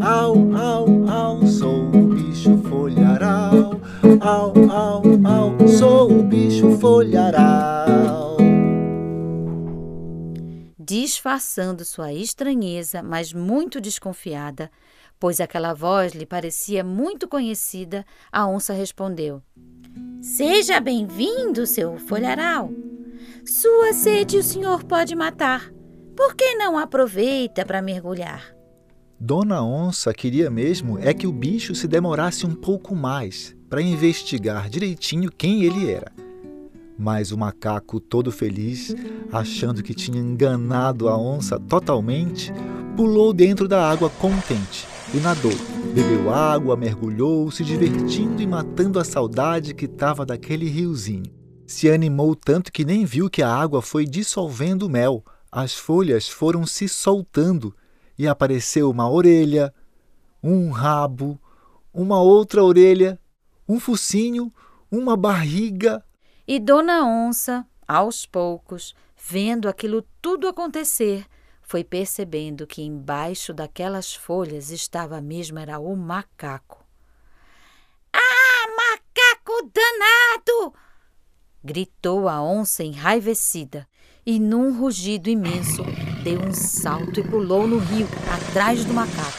Au, 0.00 0.34
au, 0.54 1.08
au, 1.08 1.46
sou 1.46 1.88
o 1.88 2.14
bicho 2.14 2.56
folharal. 2.68 3.80
Au, 4.20 4.52
au, 4.70 5.02
au, 5.24 5.68
sou 5.68 6.20
o 6.20 6.22
bicho 6.22 6.76
folharal 6.78 7.90
disfarçando 10.90 11.84
sua 11.84 12.12
estranheza, 12.12 13.00
mas 13.00 13.32
muito 13.32 13.80
desconfiada, 13.80 14.68
pois 15.20 15.40
aquela 15.40 15.72
voz 15.72 16.14
lhe 16.14 16.26
parecia 16.26 16.82
muito 16.82 17.28
conhecida, 17.28 18.04
a 18.32 18.48
onça 18.48 18.72
respondeu: 18.72 19.40
Seja 20.20 20.80
bem-vindo, 20.80 21.64
seu 21.64 21.96
folharal. 21.96 22.72
Sua 23.46 23.92
sede 23.92 24.36
o 24.36 24.42
senhor 24.42 24.82
pode 24.82 25.14
matar. 25.14 25.70
Por 26.16 26.34
que 26.34 26.56
não 26.56 26.76
aproveita 26.76 27.64
para 27.64 27.80
mergulhar? 27.80 28.59
Dona 29.22 29.62
Onça 29.62 30.14
queria 30.14 30.48
mesmo 30.48 30.98
é 30.98 31.12
que 31.12 31.26
o 31.26 31.32
bicho 31.32 31.74
se 31.74 31.86
demorasse 31.86 32.46
um 32.46 32.54
pouco 32.54 32.96
mais 32.96 33.54
para 33.68 33.82
investigar 33.82 34.70
direitinho 34.70 35.30
quem 35.30 35.62
ele 35.62 35.90
era. 35.90 36.10
Mas 36.98 37.30
o 37.30 37.36
macaco, 37.36 38.00
todo 38.00 38.32
feliz, 38.32 38.96
achando 39.30 39.82
que 39.82 39.92
tinha 39.92 40.18
enganado 40.18 41.06
a 41.06 41.18
onça 41.18 41.60
totalmente, 41.60 42.50
pulou 42.96 43.34
dentro 43.34 43.68
da 43.68 43.90
água 43.90 44.08
contente 44.08 44.86
e 45.12 45.18
nadou. 45.18 45.52
Bebeu 45.94 46.32
água, 46.32 46.74
mergulhou, 46.74 47.50
se 47.50 47.62
divertindo 47.62 48.40
e 48.40 48.46
matando 48.46 48.98
a 48.98 49.04
saudade 49.04 49.74
que 49.74 49.84
estava 49.84 50.24
daquele 50.24 50.66
riozinho. 50.66 51.30
Se 51.66 51.90
animou 51.90 52.34
tanto 52.34 52.72
que 52.72 52.86
nem 52.86 53.04
viu 53.04 53.28
que 53.28 53.42
a 53.42 53.54
água 53.54 53.82
foi 53.82 54.06
dissolvendo 54.06 54.84
o 54.84 54.90
mel. 54.90 55.22
As 55.52 55.74
folhas 55.74 56.26
foram 56.26 56.64
se 56.64 56.88
soltando 56.88 57.74
e 58.20 58.28
apareceu 58.28 58.90
uma 58.90 59.10
orelha, 59.10 59.72
um 60.42 60.70
rabo, 60.70 61.40
uma 61.90 62.20
outra 62.20 62.62
orelha, 62.62 63.18
um 63.66 63.80
focinho, 63.80 64.52
uma 64.90 65.16
barriga, 65.16 66.04
e 66.46 66.60
Dona 66.60 67.02
Onça, 67.02 67.66
aos 67.88 68.26
poucos, 68.26 68.94
vendo 69.16 69.70
aquilo 69.70 70.04
tudo 70.20 70.46
acontecer, 70.46 71.24
foi 71.62 71.82
percebendo 71.82 72.66
que 72.66 72.82
embaixo 72.82 73.54
daquelas 73.54 74.14
folhas 74.14 74.70
estava 74.70 75.18
mesmo 75.22 75.58
era 75.58 75.78
o 75.78 75.96
macaco. 75.96 76.84
Ah, 78.12 78.66
macaco 78.76 79.70
danado! 79.72 80.74
gritou 81.64 82.28
a 82.28 82.42
onça 82.42 82.84
enraivecida 82.84 83.88
e, 84.26 84.38
num 84.38 84.78
rugido 84.78 85.30
imenso, 85.30 85.82
deu 86.22 86.40
um 86.40 86.52
salto 86.52 87.20
e 87.20 87.22
pulou 87.22 87.66
no 87.66 87.78
rio, 87.78 88.06
atrás 88.32 88.84
do 88.84 88.92
macaco. 88.92 89.38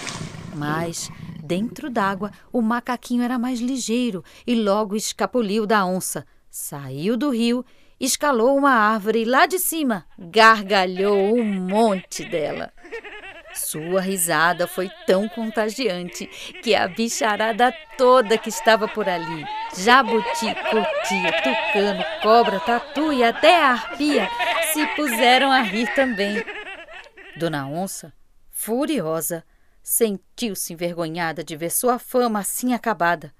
Mas, 0.56 1.10
dentro 1.44 1.90
d'água, 1.90 2.32
o 2.52 2.62
macaquinho 2.62 3.24
era 3.24 3.40
mais 3.40 3.60
ligeiro 3.60 4.24
e 4.46 4.56
logo 4.56 4.96
escapuliu 4.96 5.66
da 5.66 5.86
onça, 5.86 6.26
Saiu 6.54 7.16
do 7.16 7.30
rio, 7.30 7.66
escalou 7.98 8.58
uma 8.58 8.72
árvore 8.72 9.22
e 9.22 9.26
lá 9.26 9.46
de 9.46 9.58
cima 9.58 10.06
gargalhou 10.20 11.34
um 11.34 11.46
monte 11.46 12.26
dela. 12.26 12.74
Sua 13.54 14.02
risada 14.02 14.68
foi 14.68 14.90
tão 15.08 15.30
contagiante 15.30 16.26
que 16.62 16.76
a 16.76 16.90
bicharada 16.90 17.74
toda 17.98 18.38
que 18.38 18.50
estava 18.50 18.86
por 18.86 19.08
ali, 19.08 19.46
jabuti, 19.78 20.54
cotia, 20.70 21.42
tucano, 21.42 22.04
cobra, 22.22 22.60
tatu 22.60 23.14
e 23.14 23.24
até 23.24 23.62
a 23.62 23.72
arpia, 23.72 24.30
se 24.74 24.86
puseram 24.88 25.50
a 25.50 25.62
rir 25.62 25.88
também. 25.96 26.44
Dona 27.42 27.68
Onça, 27.68 28.14
furiosa, 28.52 29.44
sentiu-se 29.82 30.74
envergonhada 30.74 31.44
de 31.44 31.58
ver 31.58 31.72
sua 31.72 31.98
fama 31.98 32.38
assim 32.38 32.72
acabada 32.72 33.34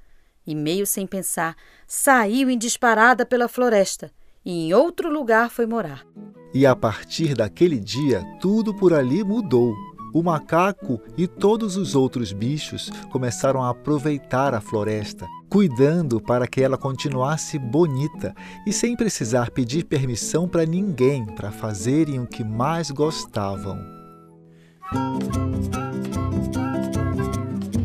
e, 0.46 0.56
meio 0.56 0.88
sem 0.88 1.06
pensar, 1.06 1.56
saiu 1.86 2.50
em 2.50 2.58
disparada 2.58 3.28
pela 3.28 3.48
floresta 3.48 4.12
e 4.44 4.52
em 4.52 4.74
outro 4.74 5.08
lugar 5.08 5.52
foi 5.52 5.68
morar. 5.68 6.04
E 6.52 6.66
a 6.66 6.76
partir 6.76 7.36
daquele 7.36 7.80
dia, 7.80 8.24
tudo 8.42 8.74
por 8.74 8.92
ali 8.92 9.24
mudou. 9.24 9.76
O 10.16 10.24
macaco 10.24 11.00
e 11.16 11.28
todos 11.28 11.78
os 11.78 11.94
outros 11.94 12.34
bichos 12.34 12.90
começaram 13.12 13.62
a 13.62 13.70
aproveitar 13.70 14.56
a 14.56 14.60
floresta 14.60 15.28
cuidando 15.52 16.22
para 16.22 16.48
que 16.48 16.62
ela 16.62 16.78
continuasse 16.78 17.60
bonita 17.60 18.34
e 18.66 18.72
sem 18.72 18.96
precisar 18.96 19.52
pedir 19.52 19.84
permissão 19.84 20.48
para 20.48 20.66
ninguém 20.66 21.26
para 21.26 21.52
fazerem 21.52 22.22
o 22.22 22.26
que 22.26 22.42
mais 22.42 22.90
gostavam. 22.90 23.78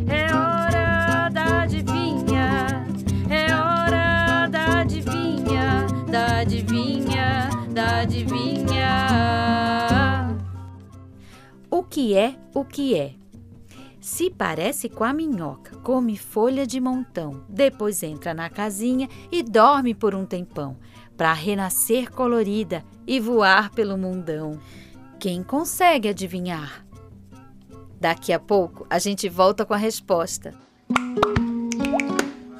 É 0.09 0.33
hora 0.33 1.29
da 1.29 1.63
adivinha, 1.63 2.87
é 3.29 3.53
hora 3.53 4.47
da 4.47 4.83
adivinha, 4.83 5.87
da 6.09 6.39
adivinha, 6.39 7.51
da 7.75 8.03
adivinha. 8.03 8.87
O 11.69 11.83
que 11.83 12.17
é 12.17 12.37
o 12.55 12.65
que 12.65 12.95
é? 12.95 13.26
Se 14.07 14.31
parece 14.31 14.89
com 14.89 15.03
a 15.03 15.13
minhoca, 15.13 15.77
come 15.79 16.17
folha 16.17 16.65
de 16.65 16.81
montão, 16.81 17.43
depois 17.49 18.05
entra 18.05 18.33
na 18.33 18.49
casinha 18.49 19.09
e 19.33 19.43
dorme 19.43 19.97
por 19.97 20.15
um 20.15 20.25
tempão, 20.25 20.77
para 21.17 21.33
renascer 21.33 22.13
colorida 22.13 22.85
e 23.05 23.19
voar 23.19 23.71
pelo 23.71 23.99
mundão. 23.99 24.61
Quem 25.19 25.43
consegue 25.43 26.09
adivinhar? 26.09 26.87
Daqui 28.01 28.33
a 28.33 28.39
pouco 28.39 28.87
a 28.89 29.01
gente 29.01 29.29
volta 29.29 29.67
com 29.67 29.75
a 29.75 29.77
resposta. 29.77 30.55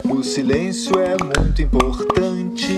O 0.05 0.25
silêncio 0.25 0.99
é 0.99 1.17
muito 1.23 1.63
importante 1.63 2.75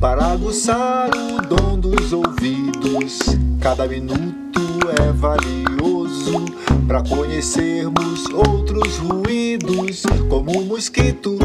para 0.00 0.26
aguçar 0.26 1.10
o 1.10 1.42
dom 1.42 1.76
dos 1.76 2.12
ouvidos. 2.12 3.18
Cada 3.60 3.88
minuto 3.88 4.71
é 5.02 5.12
valioso 5.12 6.44
para 6.86 7.02
conhecermos 7.02 8.26
outros 8.30 8.98
ruídos, 8.98 10.02
como 10.28 10.60
o 10.60 10.64
mosquito, 10.64 11.38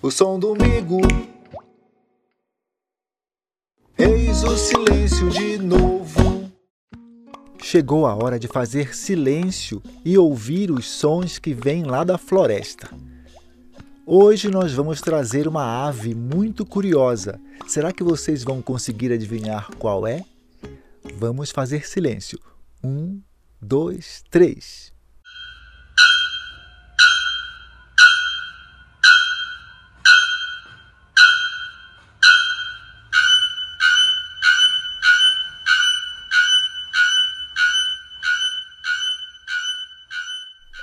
o 0.00 0.10
som 0.10 0.38
do 0.38 0.54
migo. 0.54 1.00
Eis 3.96 4.42
o 4.42 4.56
silêncio 4.56 5.30
de 5.30 5.58
novo. 5.58 6.50
Chegou 7.62 8.06
a 8.06 8.14
hora 8.14 8.38
de 8.38 8.48
fazer 8.48 8.94
silêncio 8.94 9.80
e 10.04 10.18
ouvir 10.18 10.70
os 10.70 10.90
sons 10.90 11.38
que 11.38 11.54
vêm 11.54 11.84
lá 11.84 12.02
da 12.02 12.18
floresta. 12.18 12.90
Hoje 14.04 14.50
nós 14.50 14.72
vamos 14.72 15.00
trazer 15.00 15.46
uma 15.46 15.86
ave 15.86 16.14
muito 16.14 16.66
curiosa. 16.66 17.40
Será 17.68 17.92
que 17.92 18.02
vocês 18.02 18.42
vão 18.42 18.60
conseguir 18.60 19.12
adivinhar 19.12 19.70
qual 19.78 20.06
é? 20.06 20.24
Vamos 21.16 21.50
fazer 21.50 21.86
silêncio. 21.86 22.38
Um, 22.82 23.20
dois, 23.60 24.22
três. 24.30 24.92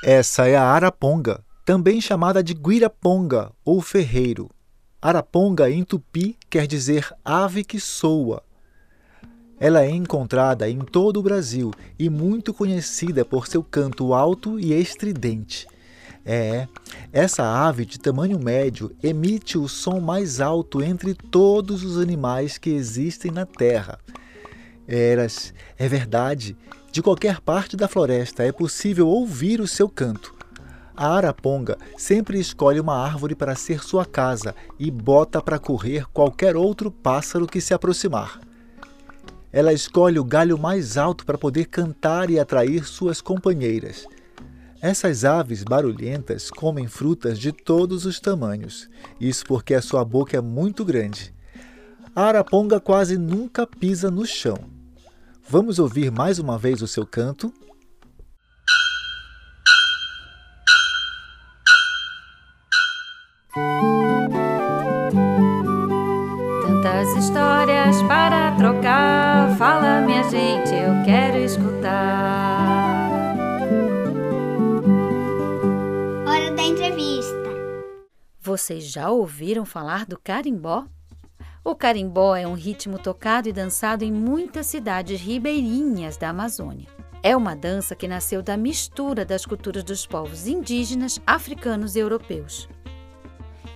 Essa 0.01 0.47
é 0.47 0.55
a 0.55 0.63
araponga, 0.63 1.43
também 1.63 2.01
chamada 2.01 2.41
de 2.41 2.53
guiraponga 2.53 3.51
ou 3.63 3.79
ferreiro. 3.81 4.49
Araponga 5.01 5.69
em 5.69 5.83
tupi 5.83 6.35
quer 6.49 6.65
dizer 6.65 7.13
ave 7.23 7.63
que 7.63 7.79
soa. 7.79 8.41
Ela 9.59 9.83
é 9.83 9.89
encontrada 9.89 10.69
em 10.69 10.79
todo 10.79 11.19
o 11.19 11.23
Brasil 11.23 11.71
e 11.97 12.09
muito 12.09 12.53
conhecida 12.53 13.25
por 13.25 13.45
seu 13.47 13.61
canto 13.61 14.13
alto 14.13 14.59
e 14.59 14.73
estridente. 14.73 15.67
É, 16.25 16.67
essa 17.11 17.43
ave 17.43 17.85
de 17.85 17.99
tamanho 17.99 18.39
médio 18.39 18.95
emite 19.01 19.57
o 19.57 19.67
som 19.67 19.99
mais 19.99 20.39
alto 20.39 20.81
entre 20.81 21.13
todos 21.13 21.83
os 21.83 21.97
animais 21.97 22.57
que 22.57 22.69
existem 22.69 23.31
na 23.31 23.45
Terra. 23.45 23.99
Eras, 24.87 25.53
é 25.77 25.87
verdade, 25.87 26.55
de 26.91 27.01
qualquer 27.01 27.41
parte 27.41 27.75
da 27.75 27.87
floresta 27.87 28.43
é 28.43 28.51
possível 28.51 29.07
ouvir 29.07 29.59
o 29.59 29.67
seu 29.67 29.89
canto. 29.89 30.33
A 30.95 31.15
araponga 31.15 31.77
sempre 31.97 32.39
escolhe 32.39 32.79
uma 32.79 32.95
árvore 32.95 33.35
para 33.35 33.55
ser 33.55 33.83
sua 33.83 34.05
casa 34.05 34.55
e 34.77 34.91
bota 34.91 35.41
para 35.41 35.59
correr 35.59 36.05
qualquer 36.11 36.55
outro 36.55 36.91
pássaro 36.91 37.47
que 37.47 37.61
se 37.61 37.73
aproximar. 37.73 38.48
Ela 39.51 39.73
escolhe 39.73 40.19
o 40.19 40.23
galho 40.23 40.57
mais 40.57 40.97
alto 40.97 41.25
para 41.25 41.37
poder 41.37 41.65
cantar 41.65 42.29
e 42.29 42.39
atrair 42.39 42.85
suas 42.85 43.19
companheiras. 43.19 44.05
Essas 44.81 45.25
aves 45.25 45.63
barulhentas 45.63 46.49
comem 46.49 46.87
frutas 46.87 47.37
de 47.37 47.51
todos 47.51 48.05
os 48.05 48.19
tamanhos, 48.19 48.89
isso 49.19 49.45
porque 49.45 49.73
a 49.73 49.81
sua 49.81 50.05
boca 50.05 50.37
é 50.37 50.41
muito 50.41 50.85
grande. 50.85 51.33
A 52.15 52.23
araponga 52.23 52.79
quase 52.79 53.17
nunca 53.17 53.67
pisa 53.67 54.09
no 54.09 54.25
chão. 54.25 54.57
Vamos 55.47 55.79
ouvir 55.79 56.11
mais 56.11 56.39
uma 56.39 56.57
vez 56.57 56.81
o 56.81 56.87
seu 56.87 57.05
canto? 57.05 57.51
Gente, 70.29 70.75
eu 70.75 71.03
quero 71.03 71.37
escutar. 71.39 73.09
Hora 76.27 76.51
da 76.51 76.61
entrevista. 76.61 77.33
Vocês 78.39 78.83
já 78.83 79.09
ouviram 79.09 79.65
falar 79.65 80.05
do 80.05 80.19
carimbó? 80.19 80.85
O 81.63 81.75
carimbó 81.75 82.35
é 82.35 82.47
um 82.47 82.53
ritmo 82.53 82.99
tocado 82.99 83.49
e 83.49 83.53
dançado 83.53 84.03
em 84.03 84.11
muitas 84.11 84.67
cidades 84.67 85.19
ribeirinhas 85.19 86.15
da 86.15 86.29
Amazônia. 86.29 86.87
É 87.23 87.35
uma 87.35 87.55
dança 87.55 87.95
que 87.95 88.07
nasceu 88.07 88.41
da 88.41 88.55
mistura 88.55 89.25
das 89.25 89.45
culturas 89.45 89.83
dos 89.83 90.05
povos 90.05 90.47
indígenas, 90.47 91.19
africanos 91.25 91.95
e 91.95 91.99
europeus. 91.99 92.69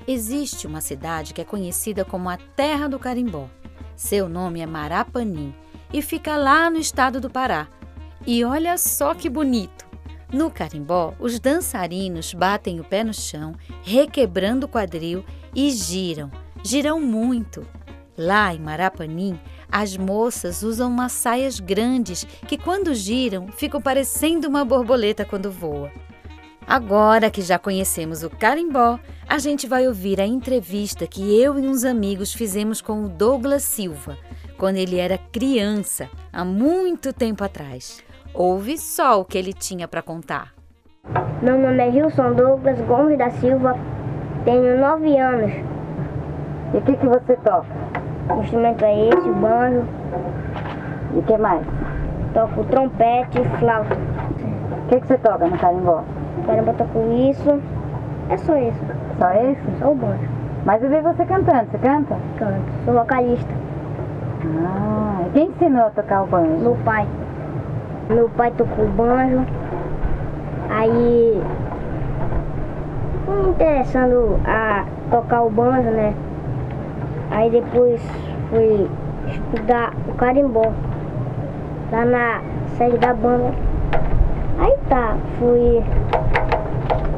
Existe 0.07 0.67
uma 0.67 0.81
cidade 0.81 1.33
que 1.33 1.41
é 1.41 1.45
conhecida 1.45 2.05
como 2.05 2.29
a 2.29 2.37
Terra 2.37 2.87
do 2.87 2.99
Carimbó. 2.99 3.49
Seu 3.95 4.29
nome 4.29 4.61
é 4.61 4.65
Marapanim 4.65 5.53
e 5.93 6.01
fica 6.01 6.35
lá 6.35 6.69
no 6.69 6.77
estado 6.77 7.21
do 7.21 7.29
Pará. 7.29 7.67
E 8.25 8.43
olha 8.43 8.77
só 8.77 9.13
que 9.13 9.29
bonito! 9.29 9.85
No 10.33 10.49
carimbó, 10.49 11.13
os 11.19 11.39
dançarinos 11.39 12.33
batem 12.33 12.79
o 12.79 12.83
pé 12.83 13.03
no 13.03 13.13
chão, 13.13 13.53
requebrando 13.83 14.65
o 14.65 14.69
quadril 14.69 15.23
e 15.55 15.69
giram, 15.69 16.31
giram 16.63 16.99
muito. 16.99 17.67
Lá 18.17 18.53
em 18.53 18.59
Marapanim, 18.59 19.39
as 19.71 19.95
moças 19.95 20.63
usam 20.63 20.89
umas 20.89 21.11
saias 21.11 21.59
grandes 21.59 22.23
que, 22.47 22.57
quando 22.57 22.95
giram, 22.95 23.47
ficam 23.49 23.79
parecendo 23.79 24.47
uma 24.47 24.65
borboleta 24.65 25.23
quando 25.23 25.51
voa. 25.51 25.91
Agora 26.65 27.29
que 27.29 27.41
já 27.41 27.59
conhecemos 27.59 28.23
o 28.23 28.29
carimbó, 28.29 28.99
a 29.27 29.37
gente 29.37 29.67
vai 29.67 29.87
ouvir 29.87 30.19
a 30.21 30.25
entrevista 30.25 31.05
que 31.05 31.21
eu 31.39 31.59
e 31.59 31.67
uns 31.67 31.83
amigos 31.83 32.33
fizemos 32.33 32.81
com 32.81 33.03
o 33.03 33.09
Douglas 33.09 33.63
Silva, 33.63 34.17
quando 34.63 34.77
ele 34.77 34.97
era 34.97 35.17
criança, 35.17 36.07
há 36.31 36.45
muito 36.45 37.11
tempo 37.11 37.43
atrás. 37.43 38.01
Ouve 38.33 38.77
só 38.77 39.19
o 39.19 39.25
que 39.25 39.37
ele 39.37 39.51
tinha 39.51 39.89
para 39.89 40.01
contar. 40.01 40.53
Meu 41.41 41.59
nome 41.59 41.85
é 41.85 41.91
Gilson 41.91 42.31
Douglas 42.31 42.79
Gomes 42.87 43.17
da 43.17 43.29
Silva, 43.29 43.75
tenho 44.45 44.79
nove 44.79 45.17
anos. 45.17 45.51
E 46.73 46.77
o 46.77 46.81
que, 46.81 46.95
que 46.95 47.05
você 47.05 47.35
toca? 47.43 47.67
O 48.33 48.41
instrumento 48.41 48.85
é 48.85 49.09
esse, 49.09 49.27
o 49.29 49.33
banjo, 49.35 49.83
E 51.13 51.19
o 51.19 51.23
que 51.23 51.37
mais? 51.37 51.67
toco 52.33 52.63
trompete 52.63 53.41
e 53.41 53.59
flauta. 53.59 53.93
O 53.95 54.87
que, 54.87 55.01
que 55.01 55.07
você 55.07 55.17
toca 55.17 55.45
no 55.45 55.57
carimbó? 55.57 56.05
Caramba, 56.45 56.73
toco 56.75 56.99
isso. 57.29 57.61
É 58.29 58.37
só 58.37 58.55
isso, 58.55 58.79
Só 59.19 59.29
esse? 59.33 59.79
só 59.79 59.91
o 59.91 59.95
banjo. 59.95 60.29
Mas 60.63 60.81
eu 60.81 60.89
vi 60.89 61.01
você 61.01 61.25
cantando. 61.25 61.69
Você 61.69 61.77
canta? 61.79 62.15
Canto. 62.39 62.71
Sou 62.85 62.93
vocalista. 62.93 63.62
Ah, 64.45 65.25
quem 65.33 65.47
ensinou 65.47 65.87
a 65.87 65.89
tocar 65.91 66.23
o 66.23 66.27
banjo? 66.27 66.57
Meu 66.59 66.77
pai. 66.83 67.07
Meu 68.09 68.29
pai 68.29 68.51
tocou 68.51 68.87
banjo. 68.87 69.45
Aí 70.69 71.41
fui 73.25 73.35
me 73.43 73.49
interessando 73.49 74.39
a 74.45 74.85
tocar 75.09 75.43
o 75.43 75.49
banjo, 75.49 75.89
né? 75.91 76.13
Aí 77.31 77.49
depois 77.49 78.01
fui 78.49 78.89
estudar 79.27 79.93
o 80.09 80.13
carimbó. 80.15 80.71
Lá 81.91 82.05
na 82.05 82.41
sede 82.77 82.97
da 82.97 83.13
banda. 83.13 83.51
Aí 84.59 84.77
tá, 84.89 85.15
fui. 85.39 85.83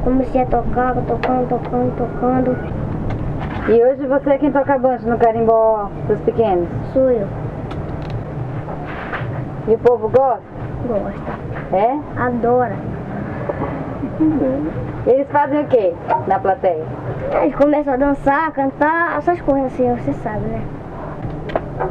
Comecei 0.04 0.42
a 0.42 0.46
tocar, 0.46 0.94
tocando, 0.96 1.50
tocando, 1.50 1.98
tocando. 1.98 2.85
E 3.68 3.84
hoje 3.84 4.06
você 4.06 4.30
é 4.30 4.38
quem 4.38 4.52
toca 4.52 4.78
banjo 4.78 5.10
no 5.10 5.18
carimbó 5.18 5.90
dos 6.08 6.20
pequenos? 6.22 6.70
Sou 6.94 7.10
eu. 7.10 7.28
E 9.68 9.74
o 9.74 9.80
povo 9.80 10.08
gosta? 10.08 10.44
Gosta. 10.88 11.76
É? 11.76 12.00
Adora. 12.16 12.76
Eles 15.08 15.28
fazem 15.32 15.62
o 15.62 15.68
quê 15.68 15.96
na 16.28 16.38
plateia? 16.38 16.86
Eles 17.42 17.56
começam 17.56 17.96
a 17.96 17.98
dançar, 17.98 18.52
cantar, 18.52 19.18
essas 19.18 19.42
coisas 19.42 19.74
assim, 19.74 19.96
você 19.96 20.14
sabe, 20.14 20.46
né? 20.46 20.62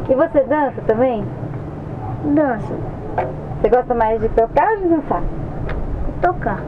E 0.09 0.15
você 0.15 0.45
dança 0.45 0.81
também? 0.87 1.25
Dança. 2.37 2.73
Você 3.61 3.69
gosta 3.69 3.95
mais 3.95 4.21
de 4.21 4.29
tocar 4.29 4.71
ou 4.71 4.77
de 4.77 4.89
dançar? 4.91 5.23
Tocar. 6.23 6.61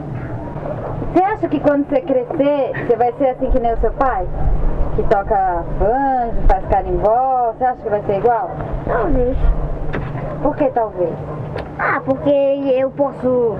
Você 1.13 1.23
acha 1.23 1.47
que 1.47 1.61
quando 1.61 1.87
você 1.87 2.01
crescer, 2.01 2.73
você 2.85 2.95
vai 2.97 3.13
ser 3.13 3.29
assim 3.29 3.49
que 3.51 3.59
nem 3.61 3.73
o 3.73 3.77
seu 3.77 3.91
pai? 3.93 4.27
Que 4.97 5.03
toca 5.03 5.63
banjo, 5.77 6.41
faz 6.47 6.65
carimbó, 6.69 7.53
você 7.53 7.65
acha 7.65 7.81
que 7.83 7.89
vai 7.89 8.01
ser 8.01 8.17
igual? 8.17 8.49
Talvez. 8.87 9.37
Por 10.41 10.55
que 10.55 10.71
talvez? 10.71 11.13
Ah, 11.77 12.01
porque 12.03 12.31
eu 12.31 12.89
posso 12.89 13.57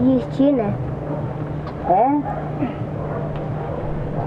desistir, 0.00 0.50
né? 0.50 0.74
É? 1.88 2.20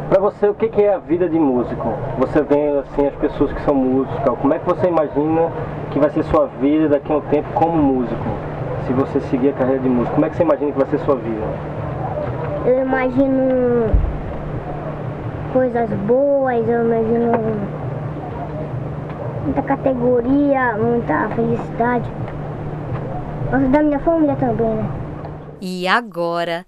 Para 0.08 0.22
você, 0.22 0.48
o 0.48 0.54
que 0.54 0.82
é 0.82 0.94
a 0.94 1.00
vida 1.00 1.28
de 1.28 1.38
músico? 1.38 1.94
Você 2.18 2.42
vê 2.44 2.80
assim 2.80 3.08
as 3.08 3.16
pessoas 3.16 3.52
que 3.52 3.62
são 3.64 3.76
músicos, 3.76 4.38
como 4.42 4.54
é 4.54 4.60
que 4.60 4.66
você 4.66 4.88
imagina 4.88 5.52
que 5.92 6.00
vai 6.00 6.12
ser 6.12 6.24
sua 6.24 6.48
vida 6.62 6.88
daqui 6.88 7.12
a 7.12 7.18
um 7.18 7.22
tempo 7.24 7.50
como 7.56 7.76
músico? 7.76 8.24
Se 8.88 8.94
você 8.94 9.20
seguir 9.20 9.50
a 9.50 9.54
carreira 9.54 9.82
de 9.82 9.90
músico, 9.90 10.14
como 10.14 10.26
é 10.26 10.30
que 10.30 10.38
você 10.38 10.44
imagina 10.44 10.72
que 10.72 10.78
vai 10.78 10.88
ser 10.88 11.00
sua 11.00 11.16
vida? 11.16 11.44
Eu 12.66 12.84
imagino 12.84 13.90
coisas 15.54 15.88
boas, 16.08 16.68
eu 16.68 16.84
imagino 16.84 17.32
muita 19.46 19.62
categoria, 19.62 20.76
muita 20.76 21.30
felicidade. 21.36 22.10
Gosto 23.52 23.70
da 23.70 23.84
minha 23.84 24.00
família 24.00 24.36
também, 24.36 24.76
né? 24.76 25.04
E 25.62 25.88
agora, 25.88 26.66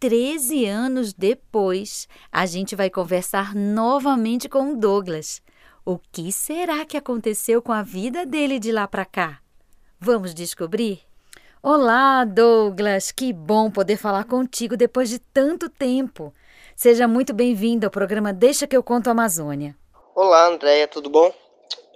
13 0.00 0.66
anos 0.66 1.14
depois, 1.14 2.08
a 2.30 2.44
gente 2.44 2.74
vai 2.74 2.90
conversar 2.90 3.54
novamente 3.54 4.48
com 4.48 4.72
o 4.72 4.76
Douglas. 4.76 5.40
O 5.84 5.98
que 6.10 6.32
será 6.32 6.84
que 6.84 6.96
aconteceu 6.96 7.62
com 7.62 7.72
a 7.72 7.82
vida 7.82 8.26
dele 8.26 8.58
de 8.58 8.72
lá 8.72 8.88
para 8.88 9.04
cá? 9.04 9.38
Vamos 10.00 10.34
descobrir? 10.34 11.00
Olá, 11.62 12.24
Douglas! 12.24 13.12
Que 13.12 13.32
bom 13.32 13.70
poder 13.70 13.96
falar 13.96 14.24
contigo 14.24 14.76
depois 14.76 15.08
de 15.08 15.18
tanto 15.18 15.68
tempo. 15.70 16.34
Seja 16.76 17.06
muito 17.06 17.32
bem-vindo 17.32 17.86
ao 17.86 17.90
programa 17.90 18.32
Deixa 18.32 18.66
que 18.66 18.76
eu 18.76 18.82
conto 18.82 19.06
a 19.06 19.12
Amazônia. 19.12 19.76
Olá, 20.12 20.48
Andréia, 20.48 20.88
tudo 20.88 21.08
bom? 21.08 21.32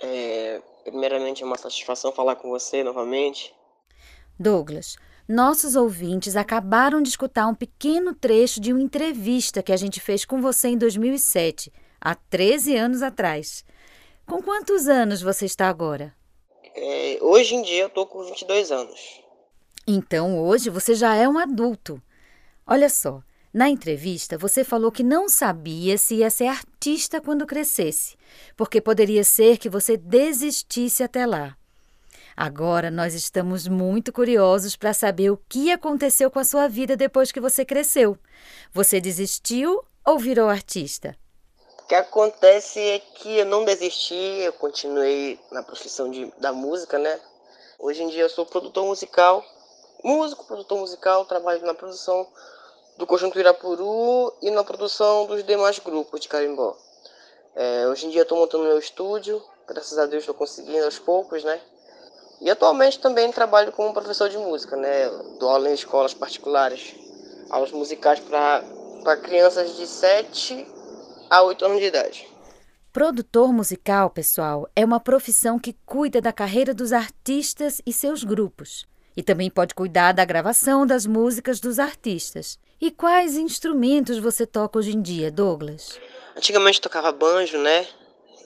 É, 0.00 0.62
primeiramente, 0.84 1.42
é 1.42 1.46
uma 1.46 1.58
satisfação 1.58 2.12
falar 2.12 2.36
com 2.36 2.48
você 2.48 2.84
novamente. 2.84 3.52
Douglas, 4.38 4.96
nossos 5.28 5.74
ouvintes 5.74 6.36
acabaram 6.36 7.02
de 7.02 7.08
escutar 7.08 7.48
um 7.48 7.56
pequeno 7.56 8.14
trecho 8.14 8.60
de 8.60 8.72
uma 8.72 8.80
entrevista 8.80 9.64
que 9.64 9.72
a 9.72 9.76
gente 9.76 10.00
fez 10.00 10.24
com 10.24 10.40
você 10.40 10.68
em 10.68 10.78
2007, 10.78 11.72
há 12.00 12.14
13 12.14 12.76
anos 12.76 13.02
atrás. 13.02 13.64
Com 14.24 14.40
quantos 14.40 14.86
anos 14.86 15.20
você 15.20 15.44
está 15.44 15.68
agora? 15.68 16.14
É, 16.76 17.18
hoje 17.20 17.56
em 17.56 17.62
dia 17.62 17.82
eu 17.82 17.90
tô 17.90 18.06
com 18.06 18.22
22 18.22 18.70
anos. 18.70 19.20
Então 19.84 20.38
hoje 20.38 20.70
você 20.70 20.94
já 20.94 21.16
é 21.16 21.28
um 21.28 21.36
adulto. 21.36 22.00
Olha 22.64 22.88
só, 22.88 23.22
na 23.58 23.68
entrevista 23.68 24.38
você 24.38 24.62
falou 24.62 24.92
que 24.92 25.02
não 25.02 25.28
sabia 25.28 25.98
se 25.98 26.14
ia 26.14 26.30
ser 26.30 26.46
artista 26.46 27.20
quando 27.20 27.44
crescesse, 27.44 28.16
porque 28.56 28.80
poderia 28.80 29.24
ser 29.24 29.58
que 29.58 29.68
você 29.68 29.96
desistisse 29.96 31.02
até 31.02 31.26
lá. 31.26 31.56
Agora 32.36 32.88
nós 32.88 33.14
estamos 33.14 33.66
muito 33.66 34.12
curiosos 34.12 34.76
para 34.76 34.94
saber 34.94 35.30
o 35.30 35.40
que 35.48 35.72
aconteceu 35.72 36.30
com 36.30 36.38
a 36.38 36.44
sua 36.44 36.68
vida 36.68 36.96
depois 36.96 37.32
que 37.32 37.40
você 37.40 37.64
cresceu. 37.64 38.16
Você 38.72 39.00
desistiu 39.00 39.82
ou 40.06 40.20
virou 40.20 40.48
artista? 40.48 41.16
O 41.82 41.88
que 41.88 41.96
acontece 41.96 42.78
é 42.78 43.00
que 43.00 43.38
eu 43.38 43.46
não 43.46 43.64
desisti, 43.64 44.14
eu 44.14 44.52
continuei 44.52 45.36
na 45.50 45.64
profissão 45.64 46.08
de, 46.12 46.32
da 46.38 46.52
música, 46.52 46.96
né? 46.96 47.18
Hoje 47.76 48.04
em 48.04 48.08
dia 48.08 48.22
eu 48.22 48.30
sou 48.30 48.46
produtor 48.46 48.86
musical, 48.86 49.44
músico, 50.04 50.46
produtor 50.46 50.78
musical, 50.78 51.24
trabalho 51.24 51.66
na 51.66 51.74
produção 51.74 52.24
do 52.98 53.06
Conjunto 53.06 53.38
Irapuru 53.38 54.34
e 54.42 54.50
na 54.50 54.64
produção 54.64 55.24
dos 55.26 55.44
demais 55.44 55.78
grupos 55.78 56.20
de 56.20 56.28
carimbó. 56.28 56.76
É, 57.54 57.86
hoje 57.86 58.06
em 58.06 58.10
dia 58.10 58.22
estou 58.22 58.36
montando 58.36 58.64
meu 58.64 58.76
estúdio, 58.76 59.40
graças 59.68 59.96
a 59.96 60.04
Deus 60.04 60.22
estou 60.22 60.34
conseguindo 60.34 60.84
aos 60.84 60.98
poucos, 60.98 61.44
né? 61.44 61.60
E 62.40 62.50
atualmente 62.50 62.98
também 62.98 63.30
trabalho 63.30 63.70
como 63.70 63.94
professor 63.94 64.28
de 64.28 64.36
música, 64.36 64.76
né? 64.76 65.08
Dou 65.38 65.48
aula 65.48 65.70
em 65.70 65.74
escolas 65.74 66.12
particulares, 66.12 66.96
aulas 67.48 67.70
musicais 67.70 68.18
para 68.18 69.16
crianças 69.22 69.76
de 69.76 69.86
7 69.86 70.66
a 71.30 71.42
8 71.42 71.64
anos 71.66 71.78
de 71.78 71.86
idade. 71.86 72.28
Produtor 72.92 73.52
musical, 73.52 74.10
pessoal, 74.10 74.68
é 74.74 74.84
uma 74.84 74.98
profissão 74.98 75.56
que 75.56 75.76
cuida 75.86 76.20
da 76.20 76.32
carreira 76.32 76.74
dos 76.74 76.92
artistas 76.92 77.80
e 77.86 77.92
seus 77.92 78.24
grupos. 78.24 78.88
E 79.16 79.22
também 79.22 79.48
pode 79.48 79.72
cuidar 79.72 80.12
da 80.12 80.24
gravação 80.24 80.84
das 80.84 81.06
músicas 81.06 81.60
dos 81.60 81.78
artistas. 81.78 82.58
E 82.80 82.92
quais 82.92 83.36
instrumentos 83.36 84.18
você 84.18 84.46
toca 84.46 84.78
hoje 84.78 84.94
em 84.94 85.02
dia, 85.02 85.32
Douglas? 85.32 85.98
Antigamente 86.36 86.80
tocava 86.80 87.10
banjo, 87.10 87.58
né? 87.58 87.84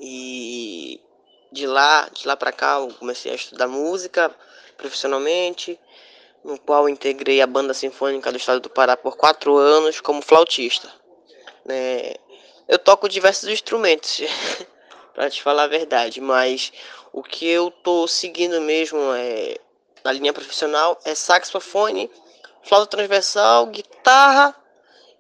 E 0.00 0.98
de 1.52 1.66
lá, 1.66 2.08
de 2.10 2.26
lá 2.26 2.34
para 2.34 2.50
cá, 2.50 2.78
eu 2.80 2.88
comecei 2.94 3.30
a 3.30 3.34
estudar 3.34 3.68
música 3.68 4.34
profissionalmente, 4.78 5.78
no 6.42 6.58
qual 6.58 6.88
integrei 6.88 7.42
a 7.42 7.46
banda 7.46 7.74
sinfônica 7.74 8.32
do 8.32 8.38
estado 8.38 8.60
do 8.60 8.70
Pará 8.70 8.96
por 8.96 9.18
quatro 9.18 9.58
anos 9.58 10.00
como 10.00 10.22
flautista. 10.22 10.90
Né? 11.66 12.14
Eu 12.66 12.78
toco 12.78 13.10
diversos 13.10 13.50
instrumentos, 13.50 14.22
para 15.12 15.28
te 15.28 15.42
falar 15.42 15.64
a 15.64 15.68
verdade, 15.68 16.22
mas 16.22 16.72
o 17.12 17.22
que 17.22 17.46
eu 17.46 17.70
tô 17.70 18.08
seguindo 18.08 18.62
mesmo 18.62 18.98
é 19.14 19.58
na 20.02 20.10
linha 20.10 20.32
profissional 20.32 20.98
é 21.04 21.14
saxofone, 21.14 22.10
flauta 22.62 22.96
transversal, 22.96 23.66
guitarra 23.66 24.54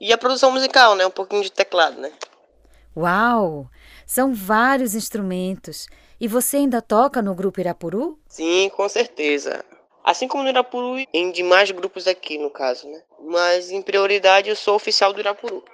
e 0.00 0.12
a 0.12 0.18
produção 0.18 0.50
musical, 0.50 0.94
né? 0.94 1.06
Um 1.06 1.10
pouquinho 1.10 1.42
de 1.42 1.52
teclado, 1.52 2.00
né? 2.00 2.12
Uau! 2.96 3.68
São 4.06 4.34
vários 4.34 4.94
instrumentos. 4.94 5.86
E 6.20 6.28
você 6.28 6.58
ainda 6.58 6.82
toca 6.82 7.22
no 7.22 7.34
grupo 7.34 7.60
Irapuru? 7.60 8.18
Sim, 8.28 8.70
com 8.76 8.88
certeza. 8.88 9.64
Assim 10.04 10.28
como 10.28 10.42
no 10.42 10.48
Irapuru 10.48 10.98
e 10.98 11.08
em 11.12 11.30
demais 11.30 11.70
grupos 11.70 12.06
aqui, 12.06 12.36
no 12.36 12.50
caso, 12.50 12.88
né? 12.88 13.02
Mas 13.24 13.70
em 13.70 13.80
prioridade 13.80 14.48
eu 14.48 14.56
sou 14.56 14.74
oficial 14.74 15.12
do 15.12 15.20
Irapuru. 15.20 15.64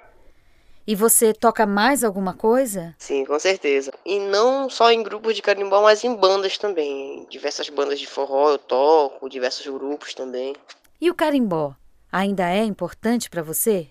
E 0.87 0.95
você 0.95 1.33
toca 1.33 1.67
mais 1.67 2.03
alguma 2.03 2.33
coisa? 2.33 2.95
Sim, 2.97 3.23
com 3.25 3.39
certeza. 3.39 3.91
E 4.03 4.17
não 4.19 4.69
só 4.69 4.91
em 4.91 5.03
grupos 5.03 5.35
de 5.35 5.41
carimbó, 5.41 5.83
mas 5.83 6.03
em 6.03 6.15
bandas 6.15 6.57
também. 6.57 7.19
Em 7.19 7.25
diversas 7.25 7.69
bandas 7.69 7.99
de 7.99 8.07
forró 8.07 8.49
eu 8.49 8.57
toco, 8.57 9.29
diversos 9.29 9.67
grupos 9.67 10.15
também. 10.15 10.55
E 11.01 11.09
o 11.09 11.15
carimbó? 11.15 11.77
Ainda 12.11 12.51
é 12.51 12.61
importante 12.61 13.29
para 13.29 13.41
você? 13.41 13.87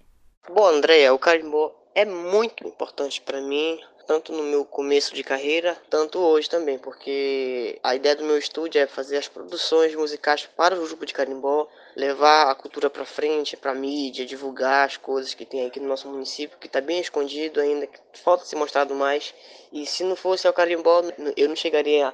Bom, 0.46 0.66
Andréia, 0.66 1.14
o 1.14 1.18
carimbó 1.18 1.74
é 1.94 2.04
muito 2.04 2.68
importante 2.68 3.22
para 3.22 3.40
mim, 3.40 3.80
tanto 4.06 4.30
no 4.30 4.42
meu 4.42 4.62
começo 4.62 5.14
de 5.14 5.24
carreira, 5.24 5.74
tanto 5.88 6.18
hoje 6.18 6.50
também, 6.50 6.78
porque 6.78 7.78
a 7.82 7.94
ideia 7.94 8.14
do 8.14 8.24
meu 8.24 8.36
estúdio 8.36 8.78
é 8.82 8.86
fazer 8.86 9.16
as 9.16 9.26
produções 9.26 9.94
musicais 9.94 10.46
para 10.54 10.78
o 10.78 10.86
grupo 10.86 11.06
de 11.06 11.14
carimbó, 11.14 11.66
levar 11.96 12.50
a 12.50 12.54
cultura 12.54 12.90
para 12.90 13.06
frente, 13.06 13.56
para 13.56 13.74
mídia, 13.74 14.26
divulgar 14.26 14.86
as 14.86 14.98
coisas 14.98 15.32
que 15.32 15.46
tem 15.46 15.64
aqui 15.64 15.80
no 15.80 15.88
nosso 15.88 16.08
município, 16.08 16.58
que 16.58 16.66
está 16.66 16.82
bem 16.82 17.00
escondido 17.00 17.58
ainda, 17.58 17.86
que 17.86 17.98
falta 18.22 18.44
ser 18.44 18.56
mostrado 18.56 18.94
mais. 18.94 19.34
E 19.72 19.86
se 19.86 20.04
não 20.04 20.14
fosse 20.14 20.46
o 20.46 20.52
carimbó, 20.52 21.02
eu 21.38 21.48
não 21.48 21.56
chegaria 21.56 22.12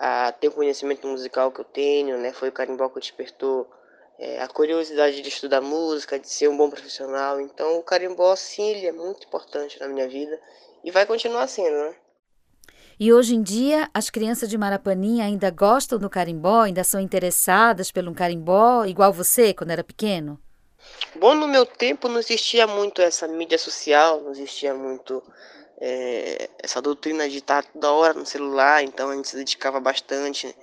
a, 0.00 0.26
a 0.26 0.32
ter 0.32 0.48
o 0.48 0.52
conhecimento 0.52 1.06
musical 1.06 1.52
que 1.52 1.60
eu 1.60 1.64
tenho, 1.64 2.18
né? 2.18 2.32
Foi 2.32 2.48
o 2.48 2.52
carimbó 2.52 2.88
que 2.88 2.98
despertou 2.98 3.70
é, 4.18 4.40
a 4.40 4.48
curiosidade 4.48 5.20
de 5.20 5.28
estudar 5.28 5.60
música, 5.60 6.18
de 6.18 6.28
ser 6.28 6.48
um 6.48 6.56
bom 6.56 6.70
profissional. 6.70 7.40
Então, 7.40 7.78
o 7.78 7.82
carimbó, 7.82 8.34
sim, 8.36 8.68
ele 8.68 8.86
é 8.86 8.92
muito 8.92 9.26
importante 9.26 9.80
na 9.80 9.88
minha 9.88 10.08
vida 10.08 10.38
e 10.84 10.90
vai 10.90 11.06
continuar 11.06 11.46
sendo, 11.48 11.76
né? 11.76 11.94
E 13.00 13.12
hoje 13.12 13.34
em 13.34 13.42
dia, 13.42 13.90
as 13.92 14.10
crianças 14.10 14.48
de 14.48 14.56
Marapanim 14.56 15.20
ainda 15.20 15.50
gostam 15.50 15.98
do 15.98 16.08
carimbó, 16.08 16.60
ainda 16.62 16.84
são 16.84 17.00
interessadas 17.00 17.90
pelo 17.90 18.14
carimbó, 18.14 18.84
igual 18.84 19.12
você, 19.12 19.52
quando 19.52 19.70
era 19.70 19.82
pequeno? 19.82 20.38
Bom, 21.16 21.34
no 21.34 21.48
meu 21.48 21.64
tempo 21.64 22.08
não 22.08 22.18
existia 22.18 22.66
muito 22.66 23.02
essa 23.02 23.26
mídia 23.26 23.58
social, 23.58 24.20
não 24.20 24.32
existia 24.32 24.74
muito 24.74 25.22
é, 25.80 26.48
essa 26.62 26.80
doutrina 26.80 27.28
de 27.28 27.38
estar 27.38 27.64
toda 27.64 27.92
hora 27.92 28.14
no 28.14 28.24
celular, 28.26 28.84
então 28.84 29.10
a 29.10 29.16
gente 29.16 29.28
se 29.28 29.36
dedicava 29.36 29.80
bastante 29.80 30.54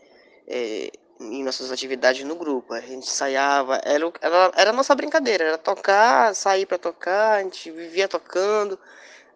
é, 0.47 0.91
em 1.19 1.43
nossas 1.43 1.71
atividades 1.71 2.23
no 2.23 2.35
grupo. 2.35 2.73
A 2.73 2.81
gente 2.81 3.07
ensaiava, 3.07 3.81
era, 3.83 4.11
era, 4.21 4.51
era 4.55 4.69
a 4.69 4.73
nossa 4.73 4.95
brincadeira, 4.95 5.43
era 5.43 5.57
tocar, 5.57 6.33
sair 6.35 6.65
para 6.65 6.77
tocar, 6.77 7.39
a 7.39 7.43
gente 7.43 7.69
vivia 7.71 8.07
tocando 8.07 8.79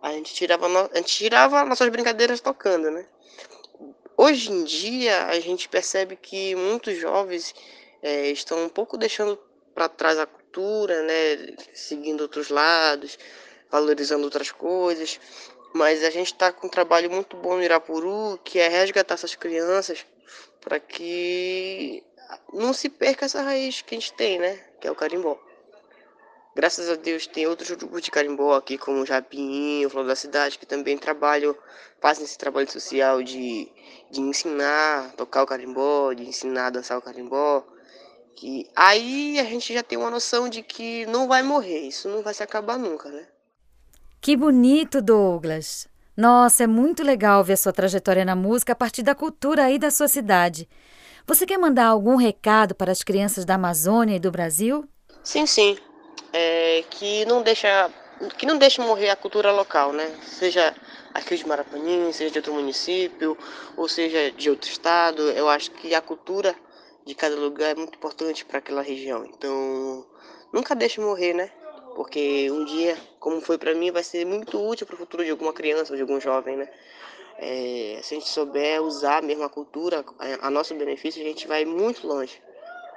a 0.04 0.12
gente 0.12 0.34
tirava, 0.34 0.68
no... 0.68 0.80
a 0.94 0.98
gente 0.98 1.16
tirava 1.16 1.64
nossas 1.64 1.88
brincadeiras 1.88 2.42
tocando, 2.42 2.92
né? 2.92 3.06
Hoje 4.18 4.52
em 4.52 4.66
dia, 4.66 5.28
a 5.28 5.40
gente 5.40 5.70
percebe 5.70 6.18
que 6.18 6.54
muitos 6.56 6.98
jovens 6.98 7.56
é, 8.02 8.28
estão 8.28 8.66
um 8.66 8.70
pouco 8.70 8.98
deixando 8.98 9.40
para 9.74 9.88
trás 9.88 10.20
a, 10.20 10.26
cultura, 10.26 11.02
né? 11.04 11.56
Seguindo 11.74 12.22
outros 12.22 12.50
lados, 12.50 13.18
valorizando 13.72 14.26
outras 14.26 14.52
coisas. 14.52 15.22
Mas 15.74 16.04
a 16.04 16.10
gente 16.10 16.34
está 16.34 16.52
com 16.52 16.68
um 16.68 16.70
trabalho 16.70 17.10
muito 17.10 17.38
bom 17.38 17.56
no 17.56 17.64
Irapuru, 17.64 18.38
que 18.44 18.60
é 18.60 18.68
resgatar 18.68 19.14
essas 19.14 19.36
crianças 19.36 20.06
para 20.64 20.80
que 20.80 22.04
não 22.54 22.74
se 22.74 22.90
perca 22.90 23.26
essa 23.26 23.42
raiz 23.42 23.82
que 23.82 23.96
a 23.96 24.00
gente 24.00 24.14
tem, 24.14 24.40
né? 24.40 24.56
Que 24.80 24.88
é 24.88 24.92
o 24.92 24.96
carimbó. 24.96 25.38
Graças 26.56 26.88
a 26.88 26.96
Deus 26.96 27.26
tem 27.26 27.48
outros 27.48 27.72
grupos 27.72 28.02
de 28.02 28.12
carimbó 28.12 28.56
aqui, 28.56 28.78
como 28.78 29.02
o 29.02 29.06
Japinho, 29.06 29.88
o 29.88 29.90
Flor 29.90 30.06
da 30.06 30.16
Cidade, 30.16 30.60
que 30.60 30.66
também 30.68 30.98
trabalham, 30.98 31.56
fazem 32.00 32.24
esse 32.24 32.38
trabalho 32.38 32.72
social 32.72 33.24
de, 33.24 33.72
de 34.12 34.22
ensinar 34.22 35.08
a 35.08 35.10
tocar 35.14 35.44
o 35.44 35.48
carimbó, 35.48 36.14
de 36.14 36.24
ensinar 36.24 36.68
a 36.68 36.70
dançar 36.70 36.98
o 36.98 37.02
carimbó. 37.02 37.66
Que 38.36 38.70
aí 38.76 39.40
a 39.40 39.44
gente 39.44 39.74
já 39.74 39.82
tem 39.82 39.98
uma 39.98 40.12
noção 40.12 40.48
de 40.48 40.62
que 40.62 41.06
não 41.08 41.28
vai 41.28 41.42
morrer, 41.42 41.80
isso 41.80 42.08
não 42.08 42.22
vai 42.22 42.34
se 42.34 42.44
acabar 42.44 42.78
nunca, 42.78 43.10
né? 43.10 43.28
Que 44.22 44.38
bonito, 44.38 45.02
Douglas! 45.02 45.88
Nossa, 46.16 46.64
é 46.64 46.68
muito 46.68 47.04
legal 47.04 47.44
ver 47.44 47.54
a 47.54 47.58
sua 47.58 47.74
trajetória 47.74 48.24
na 48.24 48.36
música 48.36 48.74
a 48.74 48.76
partir 48.76 49.04
da 49.04 49.16
cultura 49.16 49.66
aí 49.66 49.80
da 49.80 49.90
sua 49.90 50.08
cidade. 50.08 50.70
Você 51.26 51.46
quer 51.46 51.58
mandar 51.58 51.88
algum 51.88 52.16
recado 52.16 52.76
para 52.76 52.92
as 52.92 53.02
crianças 53.02 53.46
da 53.46 53.56
Amazônia 53.56 54.16
e 54.16 54.20
do 54.20 54.32
Brasil? 54.32 54.88
Sim, 55.24 55.46
sim 55.46 55.78
é, 56.34 56.84
que 56.90 57.24
não 57.26 57.44
deixa 57.44 57.90
que 58.38 58.46
não 58.46 58.58
deixe 58.58 58.82
morrer 58.82 59.10
a 59.10 59.16
cultura 59.16 59.52
local, 59.52 59.94
né? 59.94 60.10
Seja 60.24 60.74
aqui 61.14 61.36
de 61.36 61.48
Marapanim, 61.48 62.12
seja 62.12 62.32
de 62.32 62.40
outro 62.40 62.54
município, 62.54 63.38
ou 63.78 63.88
seja 63.88 64.32
de 64.32 64.50
outro 64.50 64.70
estado. 64.70 65.22
Eu 65.32 65.48
acho 65.50 65.72
que 65.72 65.94
a 65.94 66.02
cultura 66.02 66.56
de 67.06 67.14
cada 67.14 67.36
lugar 67.36 67.72
é 67.72 67.76
muito 67.76 67.96
importante 67.96 68.46
para 68.46 68.60
aquela 68.60 68.82
região. 68.82 69.26
Então, 69.26 70.06
nunca 70.54 70.76
deixe 70.76 71.02
morrer, 71.02 71.34
né? 71.34 71.52
Porque 71.96 72.50
um 72.52 72.66
dia, 72.66 72.98
como 73.20 73.40
foi 73.42 73.58
para 73.58 73.74
mim, 73.74 73.92
vai 73.92 74.04
ser 74.04 74.26
muito 74.26 74.60
útil 74.60 74.88
para 74.88 74.96
o 74.96 74.98
futuro 74.98 75.24
de 75.24 75.32
alguma 75.32 75.54
criança 75.54 75.94
ou 75.94 75.96
de 75.96 76.02
algum 76.02 76.20
jovem, 76.20 76.58
né? 76.58 76.70
É, 77.38 78.00
se 78.02 78.14
a 78.14 78.20
gente 78.20 78.30
souber 78.30 78.82
usar 78.82 79.22
mesmo 79.22 79.44
a 79.44 79.50
cultura 79.50 80.04
a, 80.42 80.50
nosso 80.50 80.74
benefício, 80.76 81.22
a 81.22 81.26
gente 81.26 81.48
vai 81.48 81.66
muito 81.66 82.08
longe. 82.08 82.42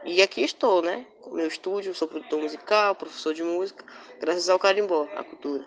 E 0.05 0.23
aqui 0.23 0.43
estou, 0.43 0.83
né? 0.83 1.05
Com 1.21 1.31
meu 1.31 1.49
estúdio, 1.49 1.95
sou 1.95 2.07
produtor 2.07 2.41
musical, 2.41 2.95
professor 2.95 3.35
de 3.35 3.43
música, 3.43 3.85
graças 4.21 4.49
ao 4.49 4.59
carimbó, 4.59 5.09
à 5.17 5.25
cultura. 5.25 5.65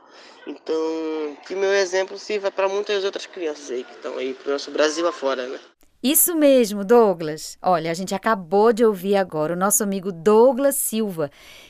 Então, 0.48 1.38
que 1.46 1.56
meu 1.56 1.74
exemplo 1.74 2.18
sirva 2.18 2.50
para 2.50 2.70
muitas 2.70 3.04
outras 3.04 3.26
crianças 3.26 3.70
aí 3.70 3.84
que 3.84 3.92
estão 3.92 4.18
aí 4.18 4.34
para 4.34 4.50
o 4.50 4.54
nosso 4.54 4.72
Brasil 4.72 5.06
afora, 5.08 5.46
né? 5.46 5.60
Isso 6.02 6.34
mesmo, 6.34 6.86
Douglas. 6.86 7.58
Olha, 7.62 7.92
a 7.92 7.94
gente 7.94 8.16
acabou 8.16 8.72
de 8.72 8.86
ouvir 8.86 9.18
agora 9.18 9.54
o 9.54 9.58
nosso 9.58 9.84
amigo 9.84 10.14
Douglas 10.14 10.78
Silva, 10.78 11.30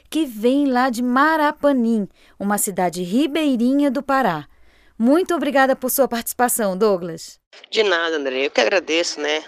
que 0.10 0.26
vem 0.26 0.66
lá 0.66 0.90
de 0.90 1.04
Marapanim, 1.04 2.08
uma 2.40 2.58
cidade 2.58 3.04
ribeirinha 3.04 3.92
do 3.92 4.02
Pará. 4.02 4.48
Muito 4.98 5.34
obrigada 5.34 5.76
por 5.76 5.90
sua 5.90 6.08
participação, 6.08 6.78
Douglas. 6.78 7.40
De 7.70 7.84
nada, 7.84 8.18
André. 8.18 8.46
Eu 8.46 8.52
que 8.52 8.60
agradeço, 8.60 9.22
né? 9.22 9.44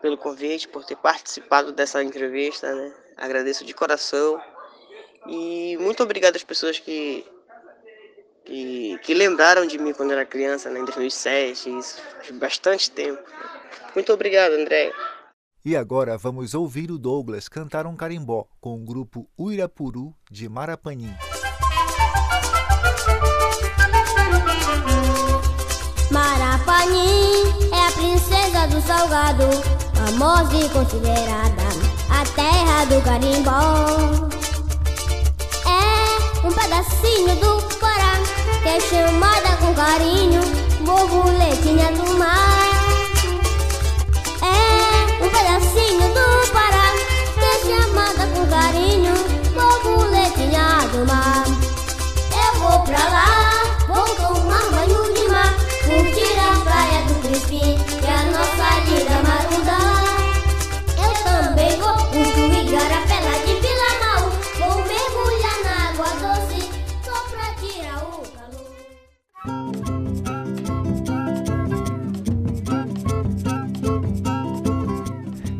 pelo 0.00 0.16
convite, 0.16 0.68
por 0.68 0.84
ter 0.84 0.96
participado 0.96 1.72
dessa 1.72 2.02
entrevista, 2.02 2.74
né? 2.74 2.92
Agradeço 3.16 3.64
de 3.64 3.74
coração. 3.74 4.40
E 5.26 5.76
muito 5.78 6.02
obrigado 6.02 6.36
às 6.36 6.44
pessoas 6.44 6.78
que, 6.78 7.24
que, 8.44 8.98
que 9.02 9.14
lembraram 9.14 9.66
de 9.66 9.78
mim 9.78 9.92
quando 9.92 10.12
era 10.12 10.24
criança, 10.24 10.70
né, 10.70 10.80
em 10.80 10.84
2007, 10.84 11.78
isso 11.78 12.00
faz 12.16 12.30
bastante 12.30 12.90
tempo. 12.90 13.22
Muito 13.94 14.12
obrigado, 14.12 14.52
André. 14.52 14.92
E 15.62 15.76
agora 15.76 16.16
vamos 16.16 16.54
ouvir 16.54 16.90
o 16.90 16.96
Douglas 16.96 17.46
cantar 17.46 17.86
um 17.86 17.94
carimbó 17.94 18.46
com 18.62 18.76
o 18.76 18.84
grupo 18.84 19.28
Uirapuru 19.38 20.14
de 20.30 20.48
Marapanim. 20.48 21.14
Marapanim 26.10 27.44
é 27.72 27.86
a 27.86 27.92
princesa 27.92 28.68
do 28.68 28.80
salgado 28.80 29.44
famosa 29.94 30.56
e 30.56 30.68
considerada 30.70 31.62
a 32.08 32.24
terra 32.34 32.84
do 32.86 33.02
carimbó. 33.04 34.30
É 35.66 36.46
um 36.46 36.52
pedacinho 36.52 37.36
do 37.36 37.78
Pará 37.78 38.14
que 38.62 38.68
é 38.68 38.80
chamada 38.80 39.58
com 39.58 39.74
carinho 39.74 40.40
borboletinha 40.86 41.92
do 41.92 42.18
mar. 42.18 42.69
É 45.60 45.66
pedacinho 45.66 46.08
do 46.14 46.52
Pará 46.52 46.92
que 47.34 47.44
é 47.44 47.58
chamada 47.68 48.26
com 48.28 48.46
carinho 48.46 49.14
borboletinha 49.52 50.88
do 50.92 51.06
mar. 51.06 51.44
Eu 52.32 52.60
vou 52.60 52.80
pra 52.80 52.98
lá, 52.98 53.62
vou 53.86 54.06
tomar 54.16 54.70
banho 54.70 55.14
de 55.14 55.28
mar, 55.28 55.54
curtir 55.84 56.38
a 56.38 56.60
praia 56.64 57.02
do 57.06 57.14
Crispim 57.28 57.78
e 58.02 58.06
a 58.06 58.22
nossa 58.32 58.80
linda 58.86 59.22
Marudá. 59.22 59.99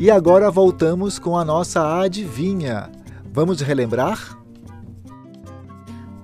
E 0.01 0.09
agora 0.09 0.49
voltamos 0.49 1.19
com 1.19 1.37
a 1.37 1.45
nossa 1.45 1.99
adivinha. 2.01 2.91
Vamos 3.31 3.61
relembrar? 3.61 4.35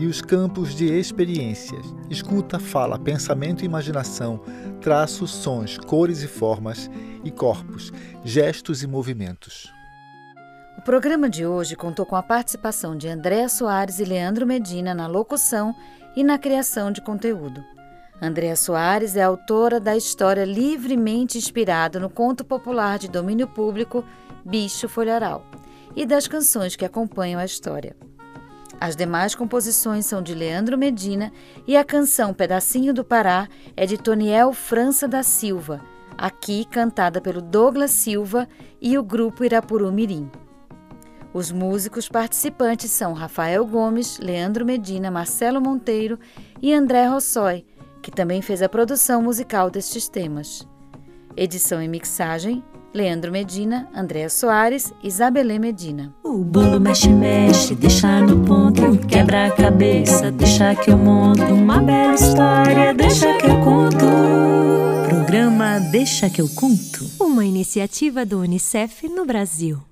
e 0.00 0.06
os 0.06 0.22
campos 0.22 0.74
de 0.74 0.86
experiências, 0.86 1.84
escuta, 2.08 2.58
fala, 2.58 2.98
pensamento 2.98 3.60
e 3.60 3.66
imaginação, 3.66 4.40
traços, 4.80 5.30
sons, 5.30 5.76
cores 5.76 6.22
e 6.22 6.26
formas, 6.26 6.90
e 7.22 7.30
corpos, 7.30 7.92
gestos 8.24 8.82
e 8.82 8.86
movimentos. 8.86 9.70
O 10.78 10.80
programa 10.80 11.28
de 11.28 11.44
hoje 11.44 11.76
contou 11.76 12.06
com 12.06 12.16
a 12.16 12.22
participação 12.22 12.96
de 12.96 13.08
Andréa 13.08 13.46
Soares 13.46 13.98
e 13.98 14.04
Leandro 14.06 14.46
Medina 14.46 14.94
na 14.94 15.06
locução 15.06 15.74
e 16.16 16.24
na 16.24 16.38
criação 16.38 16.90
de 16.90 17.02
conteúdo. 17.02 17.62
Andréa 18.22 18.56
Soares 18.56 19.16
é 19.16 19.22
autora 19.22 19.78
da 19.78 19.94
história 19.94 20.46
livremente 20.46 21.36
inspirada 21.36 22.00
no 22.00 22.08
conto 22.08 22.42
popular 22.42 22.98
de 22.98 23.06
domínio 23.06 23.46
público 23.46 24.02
Bicho 24.46 24.88
Folharal 24.88 25.44
e 25.94 26.06
das 26.06 26.26
canções 26.26 26.74
que 26.74 26.86
acompanham 26.86 27.38
a 27.38 27.44
história. 27.44 27.94
As 28.80 28.96
demais 28.96 29.34
composições 29.34 30.06
são 30.06 30.22
de 30.22 30.34
Leandro 30.34 30.78
Medina 30.78 31.30
e 31.66 31.76
a 31.76 31.84
canção 31.84 32.32
Pedacinho 32.32 32.94
do 32.94 33.04
Pará 33.04 33.46
é 33.76 33.84
de 33.84 33.98
Toniel 33.98 34.54
França 34.54 35.06
da 35.06 35.22
Silva, 35.22 35.82
aqui 36.16 36.64
cantada 36.64 37.20
pelo 37.20 37.42
Douglas 37.42 37.90
Silva 37.90 38.48
e 38.80 38.96
o 38.96 39.02
grupo 39.02 39.44
Irapuru 39.44 39.92
Mirim. 39.92 40.30
Os 41.34 41.52
músicos 41.52 42.08
participantes 42.08 42.90
são 42.90 43.12
Rafael 43.12 43.66
Gomes, 43.66 44.18
Leandro 44.18 44.64
Medina, 44.64 45.10
Marcelo 45.10 45.60
Monteiro 45.60 46.18
e 46.62 46.72
André 46.72 47.06
Rossói, 47.06 47.66
que 48.00 48.10
também 48.10 48.40
fez 48.40 48.62
a 48.62 48.68
produção 48.68 49.20
musical 49.20 49.70
destes 49.70 50.08
temas. 50.08 50.66
Edição 51.36 51.82
e 51.82 51.86
mixagem: 51.86 52.64
Leandro 52.92 53.30
Medina, 53.30 53.88
Andréa 53.94 54.28
Soares 54.28 54.92
e 55.02 55.08
Isabelê 55.08 55.58
Medina. 55.58 56.14
O 56.24 56.44
bolo 56.44 56.80
mexe, 56.80 57.08
mexe, 57.08 57.74
deixa 57.74 58.20
no 58.20 58.44
ponto, 58.44 58.98
quebra 59.06 59.46
a 59.46 59.50
cabeça, 59.50 60.30
deixa 60.30 60.74
que 60.74 60.90
eu 60.90 60.98
monto 60.98 61.42
uma 61.42 61.80
bela 61.80 62.14
história, 62.14 62.94
deixa 62.94 63.36
que 63.38 63.46
eu 63.46 63.60
conto. 63.60 64.06
Programa 65.08 65.80
Deixa 65.90 66.30
que 66.30 66.40
eu 66.40 66.48
conto. 66.48 67.04
Uma 67.18 67.44
iniciativa 67.44 68.24
do 68.24 68.40
Unicef 68.40 69.08
no 69.08 69.24
Brasil. 69.24 69.89